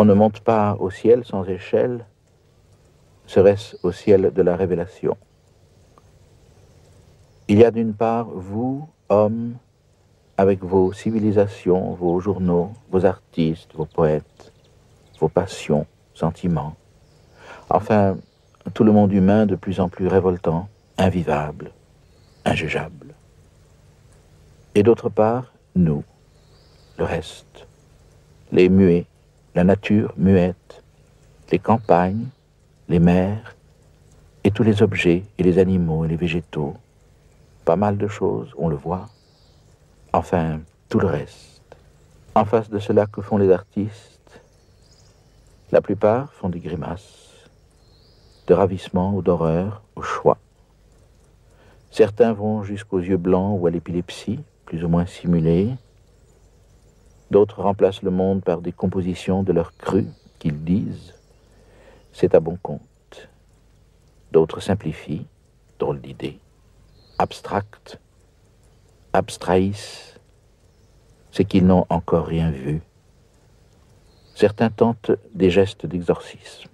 [0.00, 2.06] On ne monte pas au ciel sans échelle,
[3.26, 5.14] serait-ce au ciel de la révélation.
[7.48, 9.56] Il y a d'une part vous, hommes,
[10.38, 14.54] avec vos civilisations, vos journaux, vos artistes, vos poètes,
[15.18, 15.84] vos passions,
[16.14, 16.76] sentiments,
[17.68, 18.16] enfin
[18.72, 21.72] tout le monde humain de plus en plus révoltant, invivable,
[22.46, 23.12] injugeable.
[24.74, 26.04] Et d'autre part, nous,
[26.96, 27.66] le reste,
[28.50, 29.04] les muets,
[29.54, 30.82] la nature muette,
[31.50, 32.26] les campagnes,
[32.88, 33.56] les mers,
[34.44, 36.74] et tous les objets et les animaux et les végétaux.
[37.64, 39.08] Pas mal de choses, on le voit.
[40.12, 41.60] Enfin, tout le reste.
[42.34, 44.40] En face de cela, que font les artistes?
[45.72, 47.48] La plupart font des grimaces,
[48.46, 50.38] de ravissement ou d'horreur, au choix.
[51.90, 55.70] Certains vont jusqu'aux yeux blancs ou à l'épilepsie, plus ou moins simulée.
[57.30, 60.06] D'autres remplacent le monde par des compositions de leur cru
[60.38, 61.14] qu'ils disent.
[62.12, 63.28] C'est à bon compte.
[64.32, 65.26] D'autres simplifient,
[65.78, 66.38] drôle d'idée,
[67.18, 68.00] abstractent
[69.12, 70.18] abstrahissent,
[71.32, 72.80] c'est qu'ils n'ont encore rien vu.
[74.34, 76.70] Certains tentent des gestes d'exorcisme.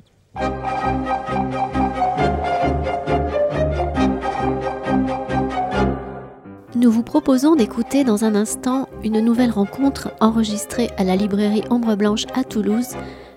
[6.86, 11.96] Nous vous proposons d'écouter dans un instant une nouvelle rencontre enregistrée à la librairie Ombre
[11.96, 12.94] Blanche à Toulouse,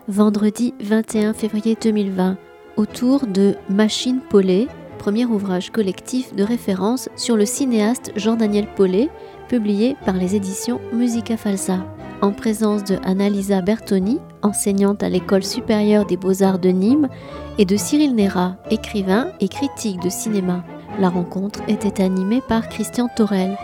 [0.08, 2.38] vendredi 21 février 2020,
[2.78, 4.68] autour de Machine Paulet,
[5.00, 9.10] premier ouvrage collectif de référence sur le cinéaste Jean-Daniel Paulet,
[9.48, 11.84] publié par les éditions Musica Falsa,
[12.22, 17.10] en présence de Annalisa Bertoni, enseignante à l'école supérieure des beaux-arts de Nîmes,
[17.58, 20.64] et de Cyril Nera, écrivain et critique de cinéma.
[21.00, 23.58] La rencontre était animée par Christian Torel.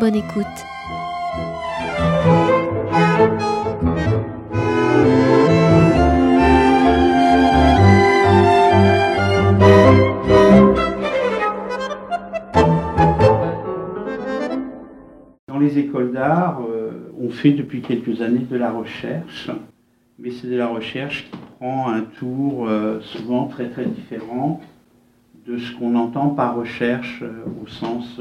[0.00, 0.46] Bonne écoute.
[15.60, 19.50] les écoles d'art, euh, on fait depuis quelques années de la recherche,
[20.18, 24.60] mais c'est de la recherche qui prend un tour euh, souvent très très différent
[25.50, 28.20] de ce qu'on entend par recherche euh, au sens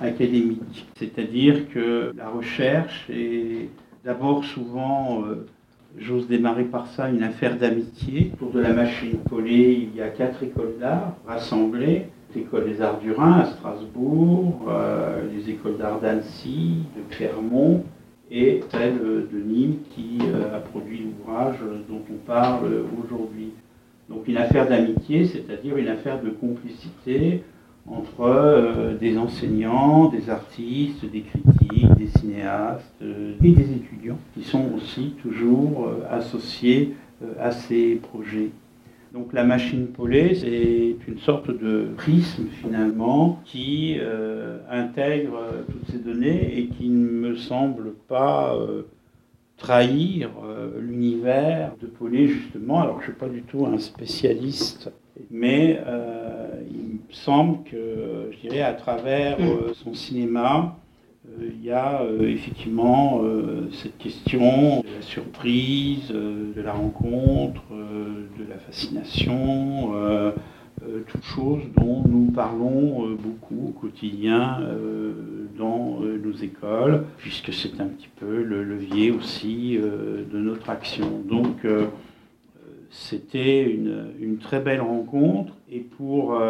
[0.00, 0.86] académique.
[0.96, 3.68] C'est-à-dire que la recherche est
[4.04, 5.24] d'abord souvent,
[5.98, 8.32] j'ose démarrer par ça, une affaire d'amitié.
[8.34, 12.98] Autour de la machine collée, il y a quatre écoles d'art rassemblées l'école des arts
[12.98, 17.84] du Rhin à Strasbourg, euh, les écoles d'art d'Annecy, de Clermont
[18.30, 21.56] et celle de Nîmes qui euh, a produit l'ouvrage
[21.88, 23.52] dont on parle aujourd'hui.
[24.10, 27.42] Donc une affaire d'amitié, c'est-à-dire une affaire de complicité
[27.86, 34.66] entre euh, des enseignants, des artistes, des critiques, des cinéastes et des étudiants qui sont
[34.76, 36.94] aussi toujours associés
[37.38, 38.50] à ces projets.
[39.12, 45.90] Donc la machine polée, c'est une sorte de prisme finalement qui euh, intègre euh, toutes
[45.90, 48.56] ces données et qui ne me semble pas
[49.60, 50.30] euh, trahir
[50.78, 52.80] l'univers de Polé justement.
[52.80, 54.90] Alors je ne suis pas du tout un spécialiste,
[55.30, 55.80] mais
[56.70, 59.38] il me semble que, je dirais, à travers
[59.74, 60.76] son cinéma,
[61.40, 63.20] il y a effectivement
[63.72, 67.62] cette question de la surprise, de la rencontre,
[68.40, 70.32] de la fascination, euh, euh,
[71.08, 74.60] toute chose dont nous parlons euh, beaucoup au quotidien
[75.58, 81.20] dans nos écoles, puisque c'est un petit peu le levier aussi de notre action.
[81.28, 81.66] Donc
[82.88, 86.40] c'était une, très belle rencontre et pour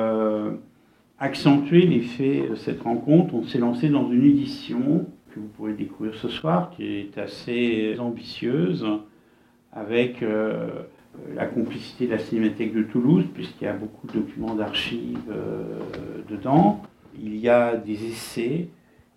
[1.18, 6.14] accentuer l'effet de cette rencontre, on s'est lancé dans une édition que vous pourrez découvrir
[6.14, 8.86] ce soir, qui est assez ambitieuse,
[9.72, 10.68] avec euh,
[11.34, 15.78] la complicité de la Cinémathèque de Toulouse, puisqu'il y a beaucoup de documents d'archives euh,
[16.28, 16.82] dedans.
[17.22, 18.68] Il y a des essais,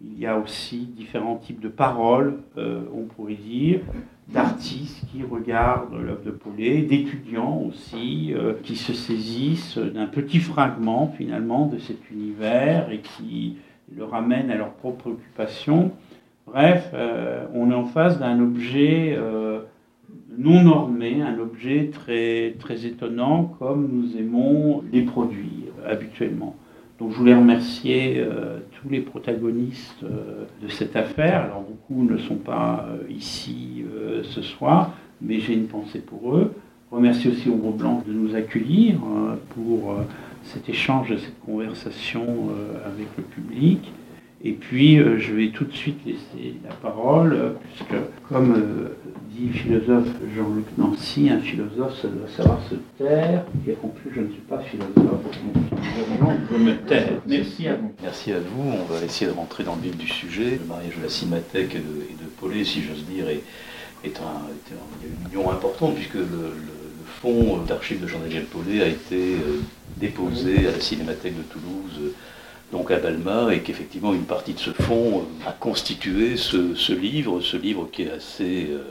[0.01, 3.81] il y a aussi différents types de paroles, euh, on pourrait dire,
[4.27, 8.33] d'artistes qui regardent l'œuvre de Paulet, d'étudiants aussi,
[8.63, 13.57] qui se saisissent d'un petit fragment finalement de cet univers et qui
[13.93, 15.91] le ramènent à leur propre occupation.
[16.47, 16.89] Bref,
[17.53, 19.19] on est en face d'un objet
[20.37, 26.55] non normé, un objet très, très étonnant comme nous aimons les produire habituellement.
[26.99, 31.41] Donc je voulais remercier euh, tous les protagonistes euh, de cette affaire.
[31.41, 33.83] Alors beaucoup ne sont pas euh, ici
[34.23, 36.53] ce soir, mais j'ai une pensée pour eux.
[36.91, 38.95] Remercier aussi au groupe Blanc de nous accueillir
[39.49, 39.95] pour
[40.43, 42.25] cet échange, cette conversation
[42.85, 43.91] avec le public.
[44.43, 47.95] Et puis, je vais tout de suite laisser la parole, puisque,
[48.29, 48.61] comme
[49.33, 53.45] dit philosophe Jean-Luc Nancy, un philosophe, ça doit savoir se taire.
[53.67, 57.21] Et en plus, je ne suis pas philosophe, donc je me taire.
[57.27, 57.91] Merci à vous.
[58.01, 58.63] Merci à vous.
[58.63, 60.59] On va essayer de rentrer dans le vif du sujet.
[60.61, 64.41] Le mariage de la Cinémathèque et de, Paulet, si j'ose dire, est, un,
[65.03, 66.53] une union importante, puisque le,
[67.21, 69.61] fonds d'archives de Jean-Daniel Paulet a été euh,
[69.97, 72.13] déposé à la Cinémathèque de Toulouse
[72.73, 77.39] donc à Balma, et qu'effectivement une partie de ce fonds euh, a constitué ce, livre,
[77.39, 78.81] ce livre qui est assez, euh,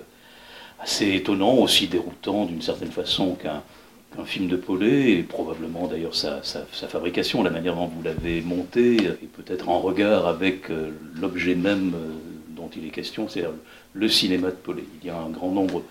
[0.82, 6.40] assez étonnant, aussi déroutant d'une certaine façon qu'un film de Paulet, et probablement d'ailleurs sa,
[6.42, 10.90] fabrication, la manière dont vous l'avez monté, et peut-être en regard avec euh,
[11.20, 11.92] l'objet même
[12.50, 13.44] dont il est question, c'est
[13.94, 14.84] le cinéma de Paulet.
[15.00, 15.82] Il y a un grand nombre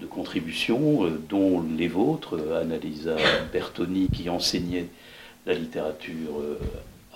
[0.00, 3.16] de contributions, dont les vôtres, Annalisa
[3.52, 4.88] Bertoni, qui enseignait
[5.46, 6.40] la littérature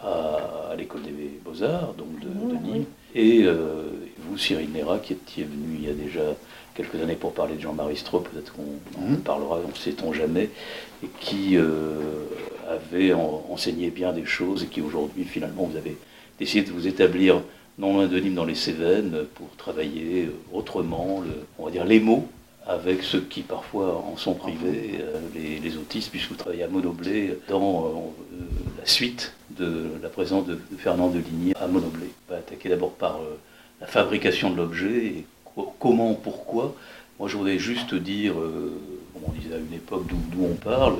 [0.02, 2.84] à, l'école des beaux-arts, donc de, Nîmes,
[3.14, 3.82] et euh,
[4.18, 6.34] vous, Cyril Nera, qui étiez venu il y a déjà
[6.78, 9.18] quelques années pour parler de Jean-Marie Straub, peut-être qu'on en mhm.
[9.18, 10.48] parlera, on ne sait-on jamais,
[11.02, 12.24] et qui euh,
[12.70, 15.96] avait enseigné bien des choses, et qui aujourd'hui, finalement, vous avez
[16.38, 17.42] décidé de vous établir
[17.78, 21.84] non loin de Nîmes, dans les Cévennes, pour travailler euh, autrement, le, on va dire
[21.84, 22.28] les mots,
[22.64, 25.00] avec ceux qui parfois en sont privés,
[25.34, 28.12] les, autistes, puisque vous travaillez à Monoblé dans
[28.78, 32.10] la suite de la présence de, Fernand de Ligny à Monoblé.
[32.28, 33.38] On va attaquer d'abord par euh,
[33.80, 35.26] la fabrication de l'objet et
[35.78, 36.74] comment, pourquoi.
[37.18, 38.80] Moi, je voudrais juste dire, euh,
[39.26, 40.98] on disait à une époque d'où on parle,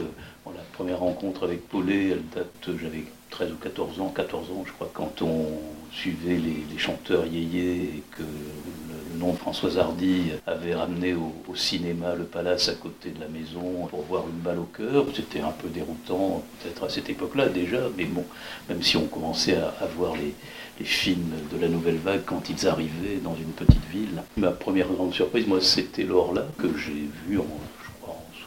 [0.55, 4.73] la première rencontre avec Paulet, elle date, j'avais 13 ou 14 ans, 14 ans je
[4.73, 5.47] crois, quand on
[5.93, 12.15] suivait les, chanteurs yéyés et que le, nom de Françoise Hardy avait ramené au, cinéma
[12.15, 15.07] le palace à côté de la maison pour voir une balle au cœur.
[15.13, 18.25] C'était un peu déroutant, peut-être à cette époque-là déjà, mais bon,
[18.69, 20.35] même si on commençait à, voir les,
[20.79, 24.23] les films de la nouvelle vague quand ils arrivaient dans une petite ville.
[24.37, 27.47] Ma première grande surprise, moi, c'était Laure-là, que j'ai vu en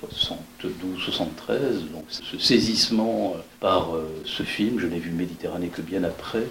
[0.01, 1.85] 72, 73.
[1.91, 6.47] Donc ce saisissement euh, par euh, ce film, je n'ai vu Méditerranée que bien après.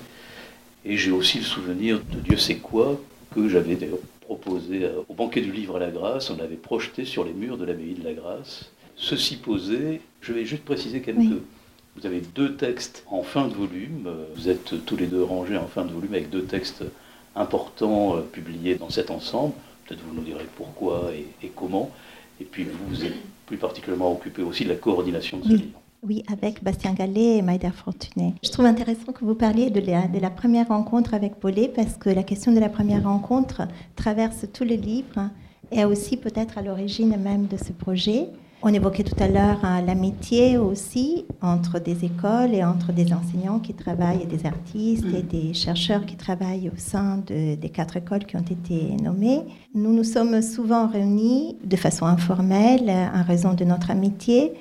[0.85, 3.01] Et j'ai aussi le souvenir de Dieu sait quoi,
[3.35, 6.31] que j'avais d'ailleurs proposé euh, au banquet du livre à la grâce.
[6.31, 8.71] On l'avait projeté sur les murs de l'abbaye de la grâce.
[8.97, 11.43] Ceci posé, je vais juste préciser quelques.
[12.01, 14.09] Vous avez deux textes en fin de volume.
[14.35, 16.83] Vous êtes tous les deux rangés en fin de volume avec deux textes
[17.37, 19.53] importants publiés dans cet ensemble.
[19.87, 21.91] Peut-être vous nous direz pourquoi et, et comment.
[22.41, 25.81] Et puis vous, vous êtes plus particulièrement occupé aussi de la coordination de ce livre.
[26.03, 28.33] Oui, avec Bastien Gallet et Maïda Fortuné.
[28.43, 31.97] Je trouve intéressant que vous parliez de la, de la première rencontre avec Paulet, parce
[31.99, 35.29] que la question de la première rencontre traverse tous les livres
[35.71, 38.29] et aussi peut-être à l'origine même de ce projet.
[38.63, 43.59] On évoquait tout à l'heure hein, l'amitié aussi entre des écoles et entre des enseignants
[43.59, 48.37] qui travaillent, des artistes et des chercheurs qui travaillent au sein des quatre écoles qui
[48.37, 49.41] ont été nommées.
[49.75, 54.53] Nous nous sommes souvent réunis de façon informelle en raison de notre amitié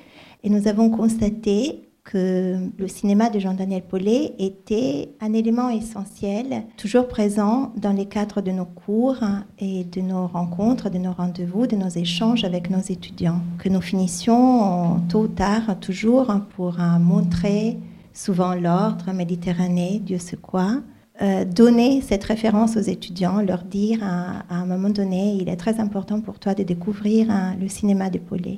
[0.42, 7.06] et nous avons constaté que le cinéma de Jean-Daniel Paulet était un élément essentiel, toujours
[7.06, 9.18] présent dans les cadres de nos cours
[9.58, 13.80] et de nos rencontres, de nos rendez-vous, de nos échanges avec nos étudiants, que nous
[13.80, 17.78] finissions tôt ou tard toujours pour montrer
[18.12, 20.82] souvent l'ordre méditerranéen, Dieu sait quoi,
[21.22, 25.78] euh, donner cette référence aux étudiants, leur dire à, un moment donné, il est très
[25.78, 27.28] important pour toi de découvrir
[27.60, 28.56] le cinéma de Paulet.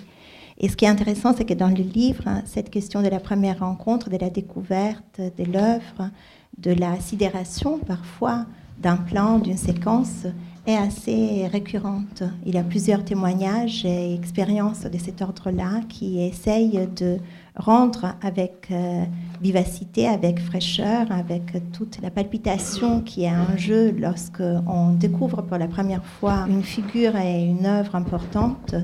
[0.62, 3.58] Et ce qui est intéressant, c'est que dans le livre, cette question de la première
[3.58, 6.10] rencontre, de la découverte de l'œuvre,
[6.56, 8.46] de la sidération parfois
[8.78, 10.24] d'un plan, d'une séquence,
[10.64, 12.22] est assez récurrente.
[12.46, 17.18] Il y a plusieurs témoignages et expériences de cet ordre-là qui essayent de
[17.56, 19.04] rendre avec euh,
[19.40, 25.66] vivacité, avec fraîcheur, avec toute la palpitation qui est en jeu lorsqu'on découvre pour la
[25.66, 28.76] première fois une figure et une œuvre importante,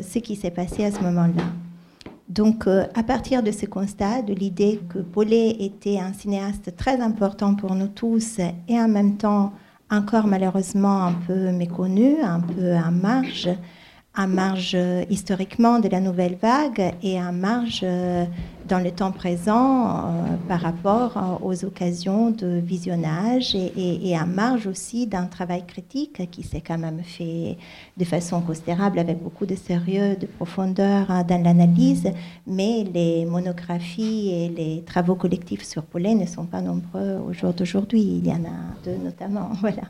[0.00, 1.44] ce qui s'est passé à ce moment-là.
[2.28, 7.00] Donc, euh, à partir de ce constat, de l'idée que Paulet était un cinéaste très
[7.00, 9.52] important pour nous tous et en même temps
[9.90, 13.50] encore malheureusement un peu méconnu, un peu en marge,
[14.14, 18.24] à marge euh, historiquement de la nouvelle vague et à marge euh,
[18.72, 25.06] dans le temps présent euh, par rapport aux occasions de visionnage et, à marge aussi
[25.06, 27.58] d'un travail critique qui s'est quand même fait
[27.98, 32.10] de façon considérable avec beaucoup de sérieux, de profondeur dans l'analyse,
[32.46, 37.52] mais les monographies et les travaux collectifs sur Paulet ne sont pas nombreux au jour
[37.52, 38.00] d'aujourd'hui.
[38.00, 39.82] Il y en a deux notamment, voilà,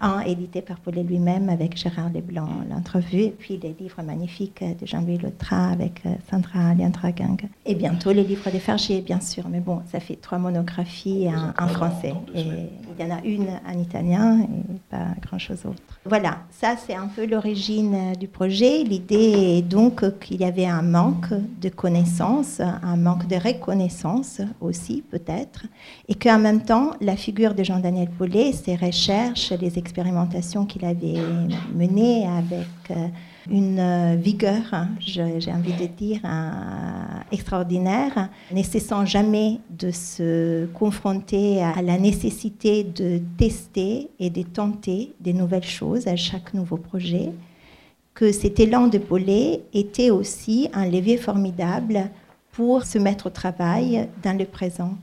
[0.00, 4.84] un édité par Paulet lui-même avec Gérard Leblanc, l'entrevue, et puis les livres magnifiques de
[4.84, 7.48] Jean-Louis Letra avec Sandra Liantra-Gang.
[7.64, 9.44] Et bientôt bientôt le livre des Fargiers, bien sûr.
[9.48, 12.14] Mais bon, ça fait trois monographies en, français.
[12.34, 15.82] Et il y en a une en italien et pas grand-chose d'autre.
[16.04, 18.82] Voilà, ça c'est un peu l'origine du projet.
[18.82, 25.02] L'idée est donc qu'il y avait un manque de connaissances, un manque de reconnaissance aussi
[25.10, 25.66] peut-être,
[26.08, 31.20] et qu'en même temps, la figure de Jean-Daniel Paulet, ses recherches, les expérimentations qu'il avait
[31.74, 33.08] menées avec euh,
[33.50, 36.20] une euh, vigueur, hein, j'ai envie de dire,
[37.32, 45.12] extraordinaire, ne cessant jamais de se confronter à la nécessité de tester et de tenter
[45.20, 47.32] des nouvelles choses à chaque nouveau projet,
[48.14, 52.10] que cet élan de Paulet était aussi un levier formidable
[52.52, 54.94] pour se mettre au travail dans le présent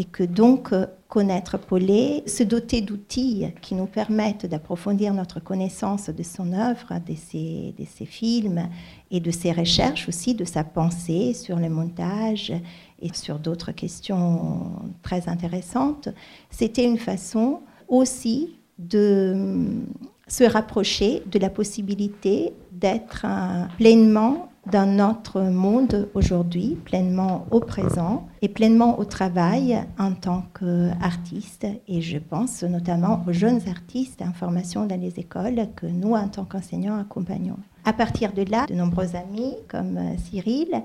[0.00, 6.08] et que donc euh, connaître Paulet, se doter d'outils qui nous permettent d'approfondir notre connaissance
[6.08, 8.66] de son œuvre, de ses, de ses, films
[9.10, 12.50] et de ses recherches aussi, de sa pensée sur le montage
[13.02, 16.08] et sur d'autres questions très intéressantes,
[16.48, 19.84] c'était une façon aussi de
[20.28, 23.26] se rapprocher de la possibilité d'être
[23.76, 31.66] pleinement dans notre monde aujourd'hui, pleinement au présent et pleinement au travail en tant qu'artiste.
[31.88, 36.28] Et je pense notamment aux jeunes artistes en formation dans les écoles que nous, en
[36.28, 37.58] tant qu'enseignants, accompagnons.
[37.84, 40.82] À partir de là, de nombreux amis comme Cyril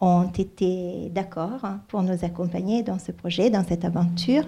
[0.00, 4.44] ont été d'accord pour nous accompagner dans ce projet, dans cette aventure,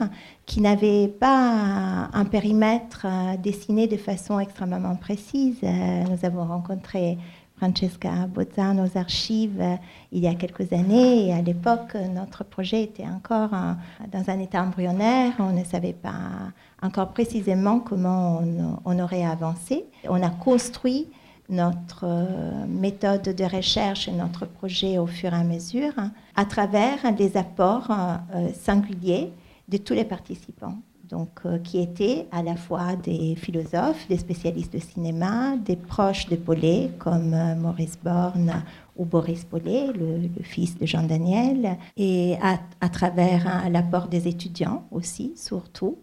[0.46, 3.06] qui n'avait pas un périmètre
[3.42, 5.58] dessiné de façon extrêmement précise.
[5.62, 7.18] Nous avons rencontré
[7.60, 9.76] Francesca Bozzano aux archives euh,
[10.12, 11.32] il y a quelques années.
[11.34, 15.34] À l'époque, notre projet était encore dans un état embryonnaire.
[15.38, 16.52] On ne savait pas
[16.82, 18.42] encore précisément comment
[18.84, 19.84] on, aurait avancé.
[20.08, 21.08] On a construit
[21.50, 25.92] notre euh, méthode de recherche et notre projet au fur et à mesure
[26.36, 29.32] à travers les apports euh, singuliers
[29.68, 30.78] de tous les participants
[31.10, 36.28] donc, euh, qui étaient à la fois des philosophes, des spécialistes de cinéma, des proches
[36.28, 38.62] de Paulet, comme euh, Maurice Borne
[38.96, 44.84] ou Boris Paulet, le, fils de Jean Daniel, et à, travers hein, l'apport des étudiants
[44.90, 45.98] aussi, surtout.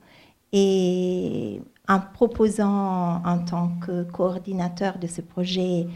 [0.52, 5.88] Et en proposant en tant que coordinateur de ce projet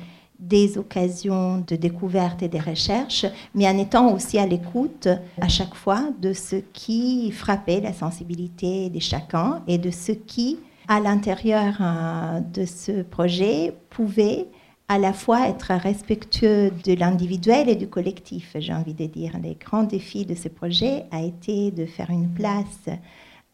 [0.41, 5.07] des occasions de découverte et de recherche, mais en étant aussi à l'écoute
[5.39, 10.57] à chaque fois de ce qui frappait la sensibilité de chacun et de ce qui,
[10.87, 14.47] à l'intérieur euh, de ce projet, pouvait
[14.87, 19.37] à la fois être respectueux de l'individuel et du collectif, j'ai envie de dire.
[19.41, 22.89] Les grands défis de ce projet a été de faire une place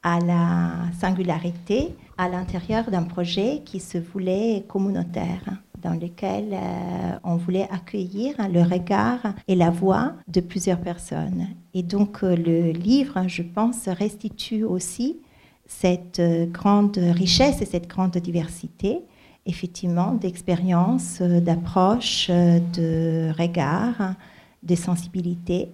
[0.02, 5.44] à la singularité à l'intérieur d'un projet qui se voulait communautaire
[5.88, 11.48] dans lequel euh, on voulait accueillir le regard et la voix de plusieurs personnes.
[11.74, 15.18] Et donc euh, le livre, je pense, restitue aussi
[15.66, 19.00] cette euh, grande richesse et cette grande diversité,
[19.46, 24.16] effectivement, d'expériences, d'approches, de regards,
[24.64, 25.70] de sensibilité.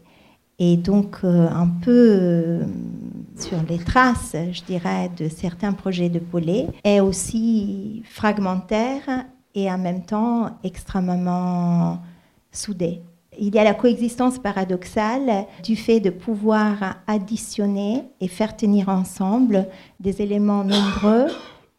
[0.59, 2.59] Et donc un peu
[3.35, 9.77] sur les traces, je dirais, de certains projets de Paulet, est aussi fragmentaire et en
[9.77, 11.99] même temps extrêmement
[12.51, 13.01] soudés.
[13.39, 19.67] Il y a la coexistence paradoxale du fait de pouvoir additionner et faire tenir ensemble
[19.99, 21.27] des éléments nombreux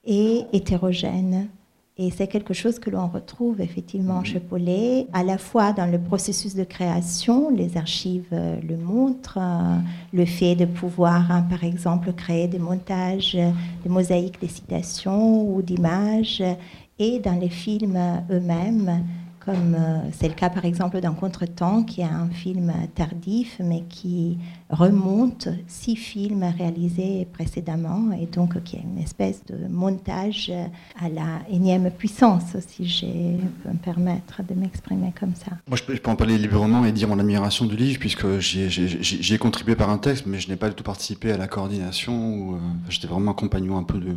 [0.04, 1.48] et hétérogènes.
[1.96, 6.00] Et c'est quelque chose que l'on retrouve effectivement chez Paulet, à la fois dans le
[6.00, 9.78] processus de création, les archives le montrent, euh,
[10.12, 13.38] le fait de pouvoir, hein, par exemple, créer des montages,
[13.84, 16.42] des mosaïques des citations ou d'images,
[16.98, 17.98] et dans les films
[18.30, 19.04] eux-mêmes,
[19.44, 23.82] comme euh, c'est le cas par exemple d'un Contretemps, qui est un film tardif, mais
[23.88, 24.38] qui
[24.70, 30.50] remonte six films réalisés précédemment, et donc qui est une espèce de montage
[30.98, 33.06] à la énième puissance, si je
[33.62, 35.52] peux me permettre de m'exprimer comme ça.
[35.68, 39.38] Moi, je peux, en parler librement et dire mon admiration du livre, puisque j'y ai,
[39.38, 42.58] contribué par un texte, mais je n'ai pas du tout participé à la coordination, euh,
[42.88, 44.16] j'étais vraiment un compagnon un peu de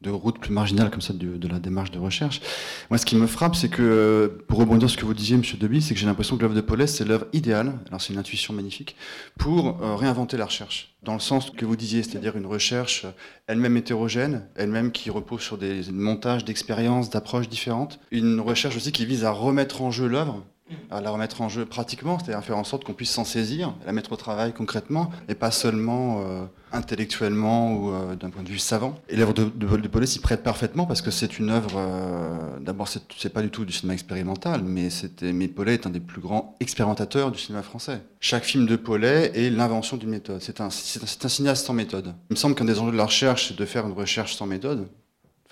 [0.00, 2.40] de route plus marginale comme ça de, la démarche de recherche.
[2.88, 5.58] Moi, ce qui me frappe, c'est que, pour rebondir sur ce que vous disiez, Monsieur
[5.58, 8.18] Deby, c'est que j'ai l'impression que l'œuvre de Paulès, c'est l'œuvre idéale, alors c'est une
[8.18, 8.96] intuition magnifique,
[9.38, 10.94] pour euh, réinventer la recherche.
[11.02, 13.06] Dans le sens que vous disiez, c'est-à-dire une recherche
[13.46, 18.00] elle-même hétérogène, elle-même qui repose sur des montages d'expériences, d'approches différentes.
[18.10, 20.44] Une recherche aussi qui vise à remettre en jeu l'œuvre
[20.90, 23.92] à la remettre en jeu pratiquement, c'est-à-dire faire en sorte qu'on puisse s'en saisir, la
[23.92, 28.58] mettre au travail concrètement, et pas seulement euh, intellectuellement ou euh, d'un point de vue
[28.58, 28.98] savant.
[29.08, 32.88] Et l'œuvre de, de, de s'y prête parfaitement parce que c'est une œuvre, euh, d'abord
[32.88, 36.20] c'est pas du tout du cinéma expérimental, mais, c'était, mais Paulet est un des plus
[36.20, 38.02] grands expérimentateurs du cinéma français.
[38.20, 42.14] Chaque film de Paulet est l'invention d'une méthode, c'est un, cinéaste sans méthode.
[42.30, 44.46] Il me semble qu'un des enjeux de la recherche, c'est de faire une recherche sans
[44.46, 44.88] méthode,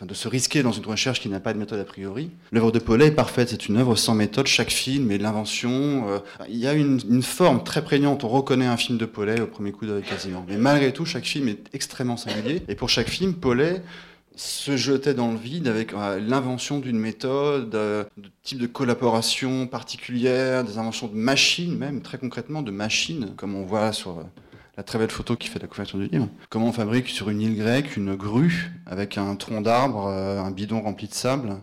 [0.07, 2.31] de se risquer dans une recherche qui n'a pas de méthode a priori.
[2.53, 6.09] L'œuvre de Paulet est parfaite, c'est une œuvre sans méthode, chaque film est l'invention.
[6.09, 9.41] Euh, il y a une, une, forme très prégnante, on reconnaît un film de Paulet
[9.41, 10.45] au premier coup d'œil quasiment.
[10.49, 12.63] Mais malgré tout, chaque film est extrêmement singulier.
[12.69, 13.83] Et pour chaque film, Paulet
[14.37, 19.67] se jetait dans le vide avec euh, l'invention d'une méthode, euh, de type de collaboration
[19.67, 24.23] particulière, des inventions de machines même, très concrètement de machines, comme on voit sur
[24.79, 26.29] la très belle photo qui fait la couverture du livre.
[26.51, 30.53] Comment on fabrique sur une île grecque une grue avec un tronc d'arbre, euh, un
[30.53, 31.57] bidon rempli de sable,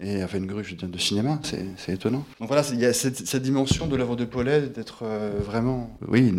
[0.00, 2.26] et enfin une grue de cinéma, c'est étonnant.
[2.38, 6.30] Donc voilà, il y a cette, dimension de l'œuvre de Paulet d'être euh, vraiment, oui,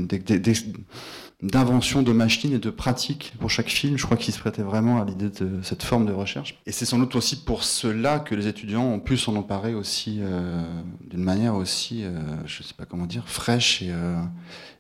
[1.41, 3.97] d'invention de machines et de pratiques pour chaque film.
[3.97, 6.61] Je crois qu'il se prêtait vraiment à l'idée de cette forme de recherche.
[6.67, 10.19] Et c'est sans doute aussi pour cela que les étudiants ont pu s'en emparer aussi
[10.21, 10.61] euh,
[11.09, 12.03] d'une manière aussi,
[12.45, 13.83] je sais pas comment dire, fraîche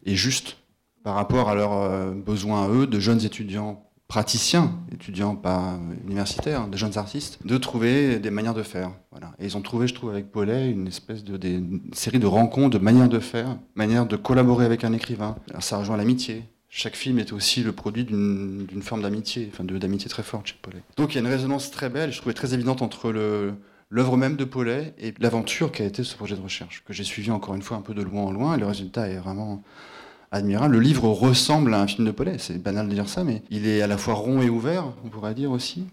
[0.05, 0.57] et juste
[1.07, 6.77] par rapport à leurs euh, besoins eux, de jeunes étudiants praticiens, étudiants pas universitaires, des
[6.77, 8.91] jeunes artistes, de trouver des manières de faire.
[9.11, 9.31] Voilà.
[9.39, 11.39] Et ils ont trouvé, je trouve, avec Paulet, une espèce de
[11.93, 15.37] série de rencontres, de manières de faire, manières de collaborer avec un écrivain.
[15.49, 16.43] Alors, ça rejoint l'amitié.
[16.67, 20.83] Chaque film est aussi le produit d'une forme d'amitié, enfin d'amitié très forte chez Paulet.
[20.97, 23.13] Donc il y a une résonance très belle, je trouvais très évidente entre
[23.89, 27.05] l'œuvre même de Paulet et l'aventure qui a été ce projet de recherche, que j'ai
[27.05, 29.63] suivi encore une fois un peu de loin en loin, et le résultat est vraiment
[30.31, 30.73] admirable.
[30.73, 33.67] Le livre ressemble à un film de Paulet, c'est banal de dire ça, mais il
[33.67, 35.85] est à la fois rond et ouvert, on pourrait dire aussi.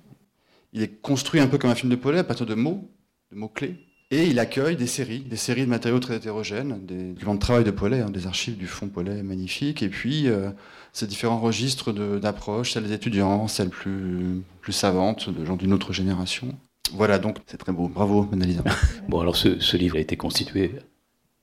[0.73, 2.91] Il est construit un peu comme un film de Paulet à partir de mots,
[3.31, 3.77] de mots-clés.
[4.11, 7.41] Et il accueille des séries, des séries de matériaux très hétérogènes, des, du vent de
[7.41, 10.51] travail de Paulet, hein, des archives du fond Paulet magnifiques, et puis euh,
[10.93, 16.49] ces différents registres d'approche, celles des étudiants, celles plus, savantes, de gens d'une autre génération.
[16.93, 17.89] Voilà, donc c'est très beau.
[17.89, 18.63] Bravo, Manalisa.
[19.09, 20.73] bon, alors ce livre a été constitué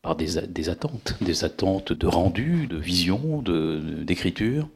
[0.01, 3.43] par des, des, attentes, des attentes de rendu, de vision,
[4.03, 4.67] d'écriture.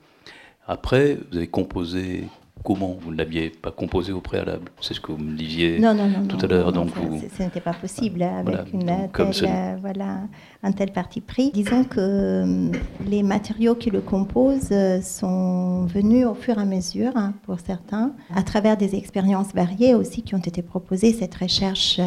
[0.68, 2.26] Après, vous avez composé
[2.64, 4.72] comment Vous ne l'aviez pas composé au préalable?
[4.82, 6.72] C'est ce que vous me disiez non, non, non, tout à l'heure.
[6.72, 7.22] Donc vous...
[7.38, 10.22] Ce n'était pas possible avec voilà, une telle, euh, voilà,
[10.64, 11.52] un tel parti pris.
[11.52, 12.72] Disons que euh,
[13.06, 17.60] les matériaux qui le composent euh, sont venus au fur et à mesure, hein, pour
[17.60, 21.14] certains, à travers des expériences variées aussi qui ont été proposées.
[21.14, 22.00] Cette recherche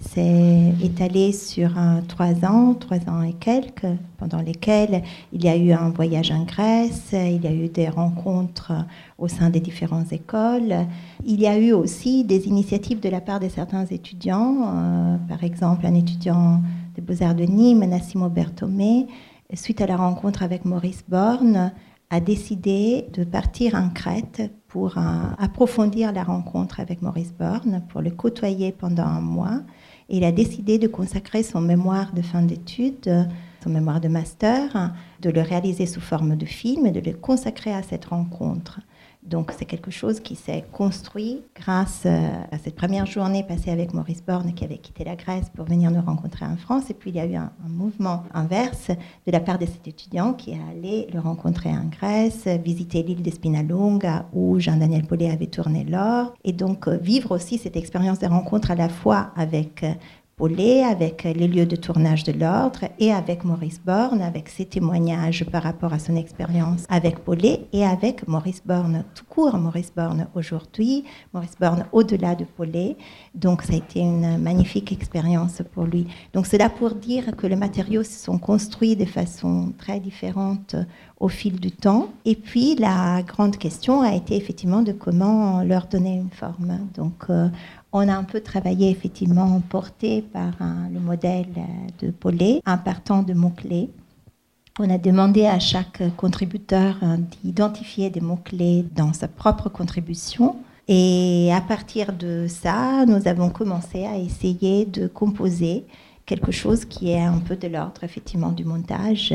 [0.00, 1.70] s'est étalée sur
[2.06, 6.44] trois ans, trois ans et quelques, pendant lesquels il y a eu un voyage en
[6.44, 8.72] Grèce, il y a eu des rencontres
[9.18, 10.86] au sein des différentes écoles.
[11.24, 15.42] Il y a eu aussi des initiatives de la part de certains étudiants, euh, par
[15.42, 16.62] exemple un étudiant
[16.94, 19.06] des Beaux-Arts de Nîmes, Nassimo Bertomé,
[19.54, 21.72] suite à la rencontre avec Maurice Borne,
[22.10, 25.00] a décidé de partir en Crète pour euh,
[25.38, 29.60] approfondir la rencontre avec Maurice Borne, pour le côtoyer pendant un mois.
[30.08, 33.28] Il a décidé de consacrer son mémoire de fin d'études,
[33.62, 37.72] son mémoire de master, de le réaliser sous forme de film et de le consacrer
[37.72, 38.80] à cette rencontre.
[39.28, 43.92] Donc c'est quelque chose qui s'est construit grâce euh, à cette première journée passée avec
[43.92, 46.88] Maurice Borne qui avait quitté la Grèce pour venir nous rencontrer en France.
[46.88, 50.32] Et puis il y a eu un, mouvement inverse de la part de cet étudiant
[50.32, 55.84] qui est allé le rencontrer en Grèce, visiter l'île d'Espinalonga où Jean-Daniel Paulet avait tourné
[55.84, 56.34] l'or.
[56.44, 59.92] Et donc euh, vivre aussi cette expérience de rencontre à la fois avec euh,
[60.38, 65.44] Paulet, avec les lieux de tournage de l'ordre et avec Maurice Borne, avec ses témoignages
[65.44, 70.28] par rapport à son expérience avec Paulet et avec Maurice Borne, tout court Maurice Borne
[70.36, 71.02] aujourd'hui,
[71.34, 72.96] Maurice Borne au-delà de Paulet.
[73.34, 76.06] Donc ça a été une magnifique expérience pour lui.
[76.32, 80.76] Donc cela pour dire que les matériaux se sont construits de façon très différente
[81.18, 82.10] au fil du temps.
[82.24, 86.78] Et puis la grande question a été effectivement de comment leur donner une forme.
[86.94, 87.48] Donc euh,
[87.92, 91.48] on a un peu travaillé effectivement porté par un, le modèle
[92.00, 93.90] de Paulet en partant de mots-clés.
[94.78, 96.96] On a demandé à chaque contributeur
[97.42, 100.56] d'identifier des mots-clés dans sa propre contribution.
[100.86, 105.84] Et à partir de ça, nous avons commencé à essayer de composer
[106.26, 109.34] quelque chose qui est un peu de l'ordre effectivement du montage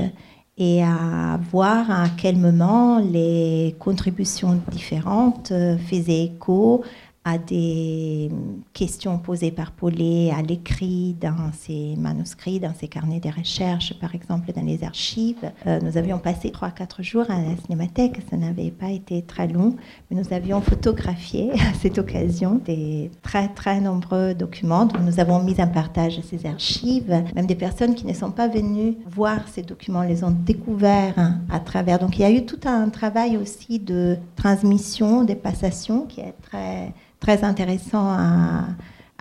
[0.58, 5.52] et à voir à quel moment les contributions différentes
[5.90, 6.84] faisaient écho
[7.26, 8.30] à des
[8.74, 14.14] questions posées par Paulet à l'écrit dans ses manuscrits, dans ses carnets de recherche, par
[14.14, 15.52] exemple dans les archives.
[15.66, 19.76] Euh, nous avions passé 3-4 jours à la cinémathèque, ça n'avait pas été très long,
[20.12, 25.42] mais nous avions photographié à cette occasion des très très nombreux documents dont nous avons
[25.42, 27.24] mis en partage ces archives.
[27.36, 31.16] Même des personnes qui ne sont pas venues voir ces documents les ont découverts
[31.50, 32.00] à travers.
[32.00, 36.34] Donc il y a eu tout un travail aussi de transmission, des passations qui est
[36.42, 38.66] très très intéressant à,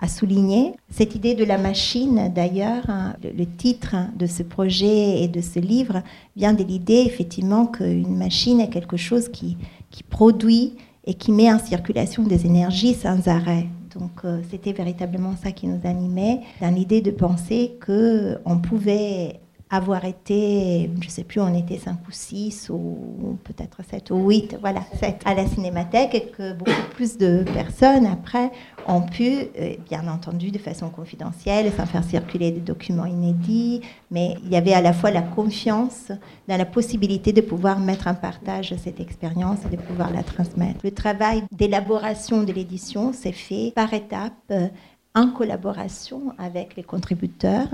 [0.09, 0.73] souligner.
[0.89, 5.59] Cette idée de la machine, d'ailleurs, hein, le, titre de ce projet et de ce
[5.59, 6.03] livre
[6.35, 9.55] vient de l'idée, effectivement, qu'une machine est quelque chose qui,
[9.91, 10.73] qui produit
[11.05, 13.67] et qui met en circulation des énergies sans arrêt.
[13.97, 19.39] Donc euh, c'était véritablement ça qui nous animait, dans l'idée de penser qu'on pouvait
[19.73, 24.29] avoir été, je ne sais plus, on était 5 ou 6 ou peut-être 7 ou
[24.29, 28.51] 8, voilà, 7 à la cinémathèque et que beaucoup plus de personnes après
[28.87, 33.81] ont pu, euh, bien entendu de façon confidentielle, sans faire circuler des documents inédits,
[34.11, 36.11] mais il y avait à la fois la confiance
[36.47, 40.81] dans la possibilité de pouvoir mettre en partage cette expérience et de pouvoir la transmettre.
[40.83, 44.67] Le travail d'élaboration de l'édition s'est fait par étapes euh,
[45.15, 47.69] en collaboration avec les contributeurs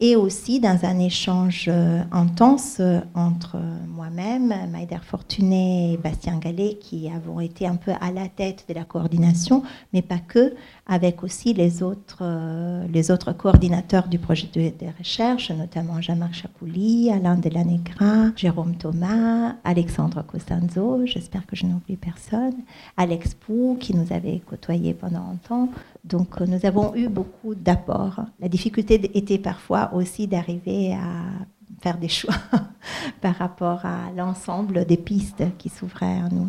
[0.00, 3.56] et aussi dans un échange euh, intense euh, entre
[3.88, 8.74] moi-même, Maïder Fortuné et Bastien Gallet, qui avons été un peu à la tête de
[8.74, 10.54] la coordination, mais pas que,
[10.86, 17.10] avec aussi les autres, euh, les autres coordinateurs du projet de, recherche, notamment Jean-Marc Chapouli,
[17.10, 22.54] Alain Delanegra, Jérôme Thomas, Alexandre Costanzo, j'espère que je n'oublie personne,
[22.96, 25.68] Alex Pou, qui nous avait côtoyés pendant un temps.
[26.04, 28.20] Donc nous avons eu beaucoup d'apports.
[28.40, 31.44] La difficulté était parfois aussi d'arriver à
[31.80, 32.34] faire des choix
[33.20, 36.48] par rapport à l'ensemble des pistes qui s'ouvraient à nous.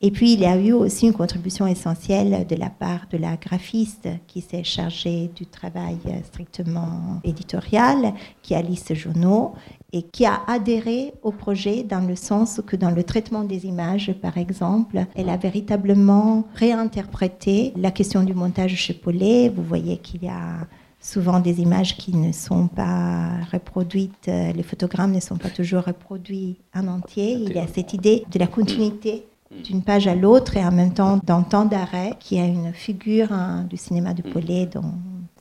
[0.00, 3.36] Et puis, il y a eu aussi une contribution essentielle de la part de la
[3.36, 9.54] graphiste qui s'est chargée du travail strictement éditorial, qui est Alice Jonot,
[9.92, 14.12] et qui a adhéré au projet dans le sens que dans le traitement des images,
[14.20, 19.48] par exemple, elle a véritablement réinterprété la question du montage chez Paulet.
[19.48, 20.66] Vous voyez qu'il y a
[21.00, 25.84] souvent des images qui ne sont pas reproduites, euh, les photogrammes ne sont pas toujours
[25.84, 27.32] reproduits en entier.
[27.34, 29.24] Il y a cette idée de la continuité
[29.64, 33.32] d'une page à l'autre et en même temps d'un temps d'arrêt qui est une figure
[33.32, 34.92] hein, du cinéma de Paulet dont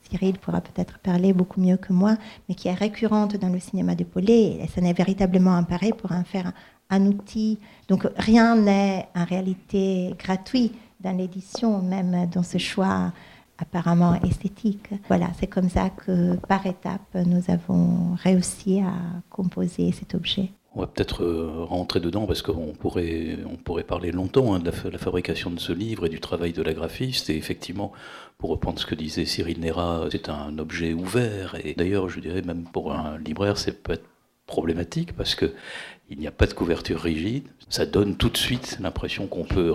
[0.10, 2.18] Cyril pourra peut-être parler beaucoup mieux que moi,
[2.48, 4.60] mais qui est récurrente dans le cinéma de Paulet.
[4.62, 6.52] Et ça n'est véritablement un pareil pour en faire
[6.90, 7.60] un outil.
[7.88, 13.12] Donc rien n'est en réalité gratuit dans l'édition, même dans ce choix
[13.58, 14.90] apparemment esthétique.
[15.08, 18.94] Voilà, c'est comme ça que par étapes, nous avons réussi à
[19.30, 20.52] composer cet objet.
[20.78, 23.36] On va peut-être euh, rentrer dedans parce qu'on pourrait,
[23.88, 27.32] parler longtemps hein, de la, fabrication de ce livre et du travail de la graphiste.
[27.32, 27.92] Et effectivement,
[28.38, 31.56] pour reprendre ce que disait Cyril Nera, c'est un objet ouvert.
[31.64, 34.06] Et d'ailleurs, je dirais même pour un libraire, c'est peut-être
[34.46, 35.52] problématique parce que
[36.12, 37.48] il n'y a pas de couverture rigide.
[37.70, 39.74] Ça donne tout de suite l'impression qu'on peut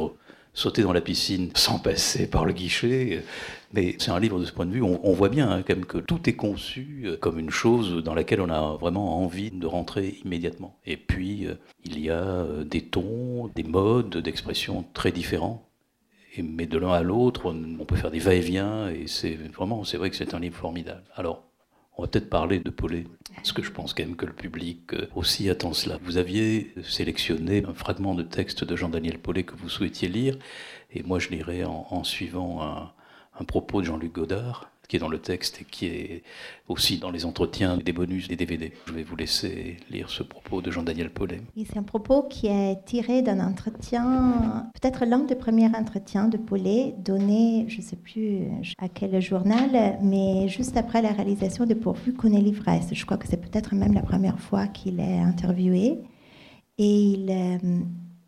[0.55, 3.25] sauter dans la piscine sans passer par le guichet.
[3.73, 5.87] Mais c'est un livre de ce point de vue, on, voit bien hein, quand même
[5.87, 9.67] que tout est conçu euh, comme une chose dans laquelle on a vraiment envie de
[9.67, 10.79] rentrer immédiatement.
[10.85, 11.55] Et puis, euh,
[11.85, 15.71] il y a euh, des tons, des modes d'expression très différents.
[16.37, 19.97] Et, mais de l'un à l'autre, on, peut faire des va-et-vient, et c'est vraiment, c'est
[19.97, 21.05] vrai que c'est un livre formidable.
[21.15, 21.45] Alors,
[21.97, 23.05] on va peut-être parler de Paulet,
[23.35, 25.99] parce que je pense quand même que le public aussi attend cela.
[26.03, 30.39] Vous aviez sélectionné un fragment de texte de Jean-Daniel Paulet que vous souhaitiez lire,
[30.91, 32.93] et moi je lirai en suivant un,
[33.43, 36.23] un propos de Jean-Luc Godard, qui est dans le texte et qui est
[36.69, 38.73] aussi dans les entretiens des bonus des DVD.
[38.87, 41.41] Je vais vous laisser lire ce propos de Jean-Daniel Paulet.
[41.57, 46.95] c'est un propos qui est tiré d'un entretien, peut-être l'un des premiers entretiens de Paulet,
[46.99, 48.43] donné, je ne sais plus
[48.79, 52.89] à quel journal, mais juste après la réalisation de Pourvu qu'on est l'ivresse.
[52.93, 55.99] Je crois que c'est peut-être même la première fois qu'il est interviewé.
[56.79, 57.81] Et il euh,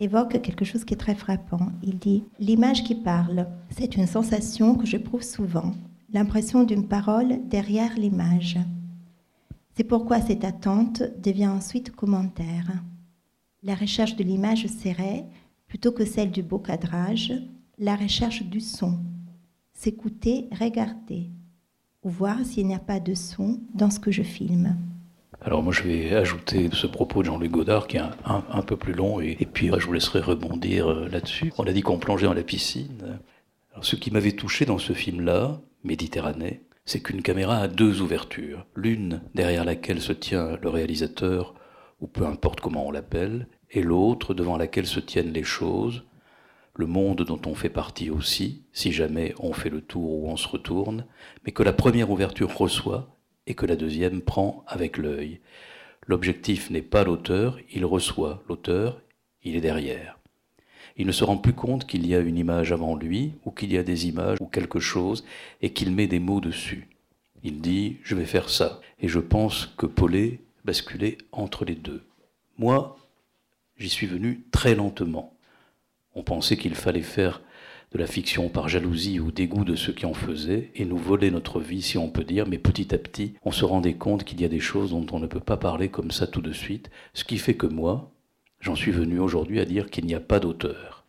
[0.04, 1.70] évoque quelque chose qui est très frappant.
[1.82, 5.72] Il dit L'image qui parle, c'est une sensation que je j'éprouve souvent,
[6.12, 8.58] l'impression d'une parole derrière l'image.
[9.76, 12.70] C'est pourquoi cette attente devient ensuite commentaire.
[13.64, 15.24] La recherche de l'image serait,
[15.66, 17.32] plutôt que celle du beau cadrage,
[17.78, 18.98] la recherche du son.
[19.72, 21.30] S'écouter, regarder,
[22.04, 24.76] ou voir s'il n'y a pas de son dans ce que je filme.
[25.44, 28.94] Alors moi je vais ajouter ce propos de Jean-Luc Godard qui est un, peu plus
[28.94, 31.52] long et, puis je vous laisserai rebondir euh, là-dessus.
[31.58, 33.20] On a dit qu'on plongeait dans la piscine.
[33.72, 38.64] Alors, ce qui m'avait touché dans ce film-là, Méditerranée, c'est qu'une caméra a deux ouvertures.
[38.74, 41.54] L'une derrière laquelle se tient le réalisateur,
[42.00, 46.04] ou peu importe comment on l'appelle, et l'autre devant laquelle se tiennent les choses,
[46.74, 50.38] le monde dont on fait partie aussi, si jamais on fait le tour ou on
[50.38, 51.04] se retourne,
[51.44, 53.13] mais que la première ouverture reçoit
[53.46, 55.40] et que la deuxième prend avec l'œil.
[56.06, 59.00] L'objectif n'est pas l'auteur, il reçoit l'auteur,
[59.42, 60.18] il est derrière.
[60.96, 63.72] Il ne se rend plus compte qu'il y a une image avant lui, ou qu'il
[63.72, 65.24] y a des images, ou quelque chose,
[65.60, 66.88] et qu'il met des mots dessus.
[67.42, 68.80] Il dit Je vais faire ça.
[69.00, 72.02] Et je pense que Paulet basculait entre les deux.
[72.58, 72.96] Moi,
[73.76, 75.34] j'y suis venu très lentement.
[76.14, 77.42] On pensait qu'il fallait faire
[77.94, 81.30] de la fiction par jalousie ou dégoût de ceux qui en faisaient, et nous voler
[81.30, 84.40] notre vie, si on peut dire, mais petit à petit, on se rendait compte qu'il
[84.40, 86.90] y a des choses dont on ne peut pas parler comme ça tout de suite,
[87.12, 88.12] ce qui fait que moi,
[88.60, 91.04] j'en suis venu aujourd'hui à dire qu'il n'y a pas d'auteur.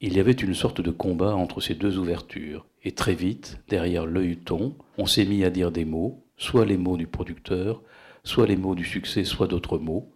[0.00, 4.06] Il y avait une sorte de combat entre ces deux ouvertures, et très vite, derrière
[4.06, 7.82] l'œilleton, on s'est mis à dire des mots, soit les mots du producteur,
[8.24, 10.10] soit les mots du succès, soit d'autres mots.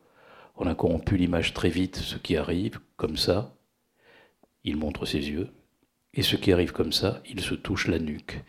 [0.56, 3.54] On a corrompu l'image très vite, ce qui arrive, comme ça.
[4.62, 5.50] Il montre ses yeux,
[6.14, 8.42] et ce qui arrive comme ça, il se touche la nuque.